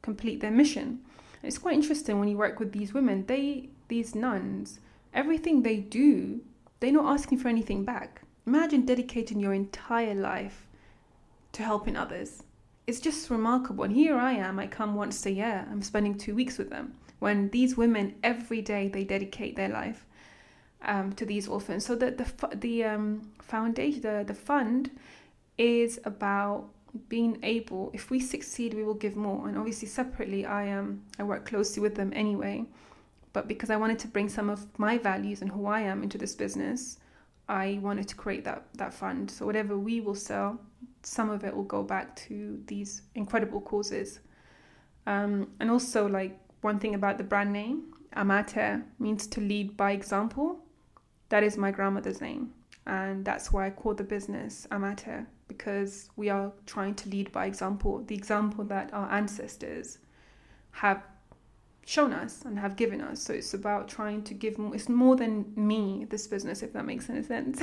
complete 0.02 0.40
their 0.40 0.52
mission? 0.52 1.02
It's 1.42 1.58
quite 1.58 1.76
interesting 1.76 2.20
when 2.20 2.28
you 2.28 2.38
work 2.38 2.60
with 2.60 2.72
these 2.72 2.94
women. 2.94 3.26
They, 3.26 3.70
these 3.88 4.16
nuns, 4.16 4.80
everything 5.14 5.62
they 5.62 5.78
do, 5.78 6.42
they're 6.80 6.92
not 6.92 7.12
asking 7.12 7.40
for 7.40 7.48
anything 7.48 7.84
back. 7.84 8.22
Imagine 8.46 8.86
dedicating 8.86 9.40
your 9.40 9.54
entire 9.54 10.14
life 10.14 10.68
to 11.54 11.64
helping 11.64 11.96
others. 11.96 12.44
It's 12.86 13.00
just 13.00 13.30
remarkable. 13.32 13.86
And 13.86 13.96
here 13.96 14.18
I 14.18 14.34
am, 14.34 14.60
I 14.60 14.68
come 14.68 14.94
once 14.94 15.26
a 15.26 15.32
year, 15.32 15.66
I'm 15.72 15.82
spending 15.82 16.16
two 16.16 16.36
weeks 16.36 16.58
with 16.58 16.70
them. 16.70 16.94
When 17.20 17.50
these 17.50 17.78
women, 17.78 18.16
every 18.24 18.62
day, 18.62 18.88
they 18.88 19.04
dedicate 19.04 19.56
their 19.56 19.70
life. 19.70 20.05
Um, 20.86 21.14
to 21.14 21.26
these 21.26 21.48
orphans. 21.48 21.86
So 21.86 21.96
the 21.96 22.12
the 22.12 22.56
the 22.56 22.84
um, 22.84 23.32
foundation, 23.42 24.02
the 24.02 24.24
the 24.26 24.34
fund, 24.34 24.92
is 25.58 26.00
about 26.06 26.70
being 27.10 27.38
able. 27.44 27.92
If 27.94 28.10
we 28.10 28.20
succeed, 28.20 28.74
we 28.74 28.84
will 28.84 28.94
give 28.94 29.16
more. 29.16 29.48
And 29.48 29.58
obviously, 29.58 29.88
separately, 29.88 30.46
I 30.46 30.72
um 30.72 31.02
I 31.20 31.24
work 31.24 31.46
closely 31.46 31.82
with 31.82 31.96
them 31.96 32.12
anyway. 32.16 32.66
But 33.34 33.48
because 33.48 33.70
I 33.70 33.76
wanted 33.76 34.00
to 34.00 34.08
bring 34.08 34.30
some 34.30 34.50
of 34.50 34.66
my 34.80 34.98
values 34.98 35.42
and 35.42 35.52
who 35.52 35.66
I 35.66 35.82
am 35.82 36.04
into 36.04 36.18
this 36.18 36.36
business, 36.36 37.00
I 37.50 37.80
wanted 37.82 38.08
to 38.08 38.16
create 38.16 38.44
that 38.46 38.64
that 38.76 38.94
fund. 38.94 39.30
So 39.30 39.46
whatever 39.46 39.78
we 39.78 40.02
will 40.02 40.16
sell, 40.16 40.60
some 41.04 41.30
of 41.30 41.44
it 41.44 41.56
will 41.56 41.64
go 41.64 41.84
back 41.84 42.16
to 42.28 42.62
these 42.68 43.02
incredible 43.16 43.62
causes. 43.62 44.20
Um, 45.08 45.50
and 45.60 45.70
also, 45.70 46.08
like 46.08 46.40
one 46.62 46.80
thing 46.80 46.96
about 46.96 47.18
the 47.18 47.24
brand 47.24 47.54
name, 47.54 47.94
Amater 48.16 48.84
means 49.00 49.28
to 49.28 49.42
lead 49.42 49.78
by 49.78 49.92
example. 49.92 50.65
That 51.30 51.44
is 51.44 51.58
my 51.58 51.72
grandmother's 51.72 52.22
name, 52.22 52.54
and 52.86 53.26
that's 53.26 53.52
why 53.52 53.68
I 53.68 53.70
call 53.72 53.94
the 53.94 54.04
business 54.04 54.68
Amater 54.72 55.26
because 55.48 56.10
we 56.16 56.30
are 56.30 56.52
trying 56.66 56.96
to 56.96 57.10
lead 57.10 57.32
by 57.32 57.46
example, 57.46 58.04
the 58.08 58.16
example 58.16 58.64
that 58.66 58.94
our 58.94 59.12
ancestors 59.12 60.00
have 60.72 61.04
shown 61.86 62.14
us 62.14 62.44
and 62.46 62.58
have 62.58 62.76
given 62.76 63.00
us. 63.00 63.22
So 63.22 63.34
it's 63.34 63.54
about 63.54 63.88
trying 63.88 64.24
to 64.24 64.34
give 64.34 64.58
more, 64.58 64.76
it's 64.76 64.90
more 64.90 65.16
than 65.16 65.54
me, 65.56 66.08
this 66.10 66.28
business, 66.28 66.64
if 66.64 66.74
that 66.74 66.86
makes 66.86 67.10
any 67.10 67.22
sense. 67.22 67.62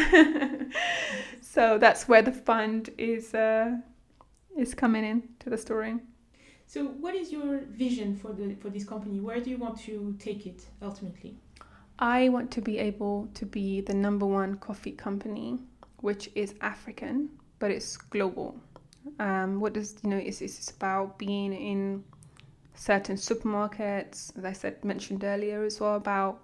so 1.41 1.79
that's 1.79 2.09
where 2.09 2.23
the 2.23 2.33
fund 2.33 2.91
is 2.99 3.35
uh, 3.35 3.77
is 4.57 4.75
coming 4.75 5.05
in 5.05 5.29
to 5.41 5.51
the 5.51 5.59
story. 5.59 5.97
So 6.67 6.85
what 6.85 7.15
is 7.15 7.33
your 7.33 7.61
vision 7.71 8.17
for 8.17 8.33
the 8.33 8.55
for 8.55 8.71
this 8.71 8.85
company? 8.85 9.21
Where 9.21 9.41
do 9.41 9.51
you 9.51 9.59
want 9.59 9.79
to 9.81 10.17
take 10.19 10.47
it 10.47 10.65
ultimately? 10.81 11.37
I 12.03 12.31
want 12.31 12.51
to 12.51 12.61
be 12.61 12.79
able 12.79 13.29
to 13.35 13.47
be 13.47 13.81
the 13.81 13.95
number 13.95 14.27
one 14.27 14.57
coffee 14.57 14.91
company 14.91 15.61
which 16.01 16.29
is 16.35 16.53
African, 16.61 17.31
but 17.61 17.71
it's 17.71 17.97
global. 17.97 18.57
Um, 19.21 19.61
what 19.61 19.75
does 19.75 19.95
you 20.03 20.11
know? 20.11 20.17
It's, 20.17 20.43
it's 20.43 20.73
about 20.73 21.17
being 21.17 21.53
in 21.53 22.03
certain 22.75 23.15
supermarkets, 23.15 24.37
as 24.37 24.45
I 24.45 24.53
said 24.53 24.85
mentioned 24.85 25.23
earlier 25.23 25.63
as 25.63 25.79
well 25.79 25.95
about 25.95 26.43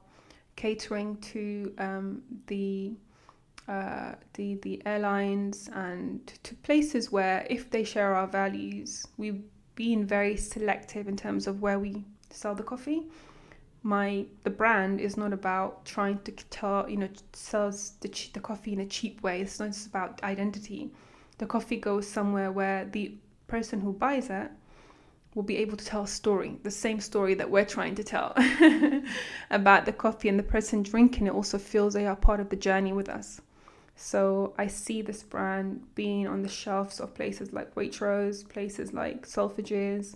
catering 0.54 1.16
to 1.32 1.74
um, 1.78 2.22
the 2.46 2.92
uh, 3.66 4.12
the 4.34 4.54
the 4.62 4.80
airlines 4.86 5.68
and 5.74 6.24
to 6.44 6.54
places 6.54 7.10
where 7.10 7.44
if 7.50 7.68
they 7.68 7.82
share 7.82 8.14
our 8.14 8.28
values, 8.28 9.08
we've 9.16 9.42
been 9.74 10.06
very 10.06 10.36
selective 10.36 11.08
in 11.08 11.16
terms 11.16 11.48
of 11.48 11.62
where 11.62 11.80
we 11.80 12.04
sell 12.30 12.54
the 12.54 12.62
coffee. 12.62 13.02
My 13.88 14.26
the 14.42 14.50
brand 14.50 15.00
is 15.00 15.16
not 15.16 15.32
about 15.32 15.86
trying 15.86 16.18
to 16.24 16.32
tell 16.32 16.86
you 16.90 16.98
know 16.98 17.08
sells 17.32 17.92
the 18.02 18.10
the 18.34 18.40
coffee 18.40 18.74
in 18.74 18.80
a 18.80 18.86
cheap 18.86 19.22
way. 19.22 19.40
It's 19.40 19.58
not 19.58 19.68
just 19.68 19.86
about 19.86 20.22
identity. 20.22 20.90
The 21.38 21.46
coffee 21.46 21.78
goes 21.78 22.06
somewhere 22.06 22.52
where 22.52 22.84
the 22.84 23.14
person 23.46 23.80
who 23.80 23.94
buys 23.94 24.28
it 24.28 24.50
will 25.34 25.42
be 25.42 25.56
able 25.56 25.78
to 25.78 25.86
tell 25.86 26.02
a 26.02 26.06
story, 26.06 26.58
the 26.64 26.70
same 26.70 27.00
story 27.00 27.32
that 27.36 27.50
we're 27.50 27.64
trying 27.64 27.94
to 27.94 28.04
tell 28.04 28.34
about 29.50 29.86
the 29.86 29.92
coffee, 29.94 30.28
and 30.28 30.38
the 30.38 30.52
person 30.56 30.82
drinking 30.82 31.26
it 31.26 31.32
also 31.32 31.56
feels 31.56 31.94
they 31.94 32.06
are 32.06 32.16
part 32.16 32.40
of 32.40 32.50
the 32.50 32.56
journey 32.56 32.92
with 32.92 33.08
us. 33.08 33.40
So 33.96 34.52
I 34.58 34.66
see 34.66 35.00
this 35.00 35.22
brand 35.22 35.94
being 35.94 36.28
on 36.28 36.42
the 36.42 36.48
shelves 36.50 37.00
of 37.00 37.14
places 37.14 37.54
like 37.54 37.74
Waitrose, 37.74 38.46
places 38.46 38.92
like 38.92 39.26
Selfridges, 39.26 40.14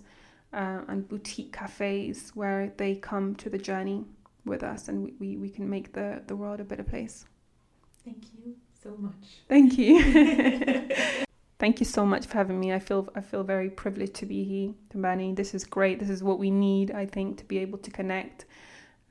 uh, 0.53 0.81
and 0.87 1.07
boutique 1.07 1.51
cafes 1.51 2.31
where 2.35 2.73
they 2.77 2.95
come 2.95 3.35
to 3.35 3.49
the 3.49 3.57
journey 3.57 4.05
with 4.45 4.63
us, 4.63 4.87
and 4.87 5.03
we, 5.03 5.13
we, 5.19 5.37
we 5.37 5.49
can 5.49 5.69
make 5.69 5.93
the, 5.93 6.21
the 6.27 6.35
world 6.35 6.59
a 6.59 6.63
better 6.63 6.83
place. 6.83 7.25
Thank 8.03 8.25
you 8.33 8.55
so 8.81 8.95
much. 8.97 9.41
Thank 9.47 9.77
you. 9.77 10.89
Thank 11.59 11.79
you 11.79 11.85
so 11.85 12.05
much 12.05 12.25
for 12.25 12.33
having 12.33 12.59
me. 12.59 12.73
I 12.73 12.79
feel 12.79 13.07
I 13.15 13.21
feel 13.21 13.43
very 13.43 13.69
privileged 13.69 14.15
to 14.15 14.25
be 14.25 14.43
here, 14.43 14.73
Tombani. 14.89 15.33
This 15.33 15.53
is 15.53 15.63
great. 15.63 15.97
This 15.97 16.09
is 16.09 16.21
what 16.21 16.37
we 16.37 16.51
need, 16.51 16.91
I 16.91 17.05
think, 17.05 17.37
to 17.37 17.45
be 17.45 17.59
able 17.59 17.77
to 17.77 17.89
connect, 17.89 18.45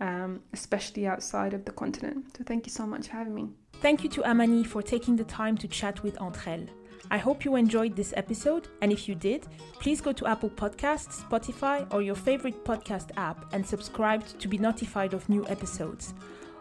um, 0.01 0.43
especially 0.53 1.07
outside 1.07 1.55
of 1.55 1.65
the 1.65 1.73
continent. 1.73 2.37
So 2.37 2.45
thank 2.45 2.67
you 2.67 2.73
so 2.73 2.87
much 2.87 3.07
for 3.07 3.15
having 3.15 3.35
me. 3.35 3.49
Thank 3.81 4.05
you 4.05 4.11
to 4.11 4.25
Amani 4.25 4.65
for 4.65 4.83
taking 4.83 5.17
the 5.17 5.25
time 5.25 5.57
to 5.59 5.67
chat 5.67 6.03
with 6.03 6.21
Entre 6.21 6.53
Elles. 6.53 6.69
I 7.13 7.19
hope 7.19 7.45
you 7.45 7.57
enjoyed 7.57 7.95
this 7.95 8.15
episode, 8.17 8.69
and 8.81 8.91
if 8.91 9.07
you 9.07 9.15
did, 9.15 9.47
please 9.75 10.01
go 10.01 10.13
to 10.13 10.27
Apple 10.27 10.49
Podcasts, 10.49 11.23
Spotify, 11.23 11.87
or 11.93 12.01
your 12.01 12.15
favorite 12.15 12.65
podcast 12.65 13.11
app 13.19 13.53
and 13.53 13.65
subscribe 13.67 14.27
to 14.39 14.49
be 14.49 14.57
notified 14.57 15.13
of 15.13 15.29
new 15.29 15.47
episodes. 15.49 16.15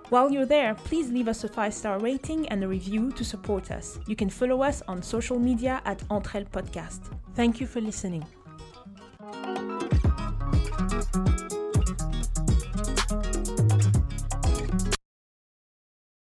While 0.10 0.30
you're 0.30 0.46
there, 0.46 0.76
please 0.76 1.10
leave 1.10 1.30
us 1.30 1.46
a 1.46 1.48
5 1.48 1.74
star 1.74 2.00
rating 2.00 2.50
and 2.50 2.62
a 2.66 2.68
review 2.68 3.14
to 3.14 3.24
support 3.24 3.72
us. 3.72 3.98
You 4.08 4.18
can 4.18 4.30
follow 4.30 4.62
us 4.62 4.84
on 4.90 5.02
social 5.02 5.40
media 5.40 5.82
at 5.86 6.04
Entre 6.10 6.42
Elles 6.42 6.50
Podcast. 6.50 7.00
Thank 7.34 7.62
you 7.62 7.66
for 7.66 7.80
listening. 7.80 8.26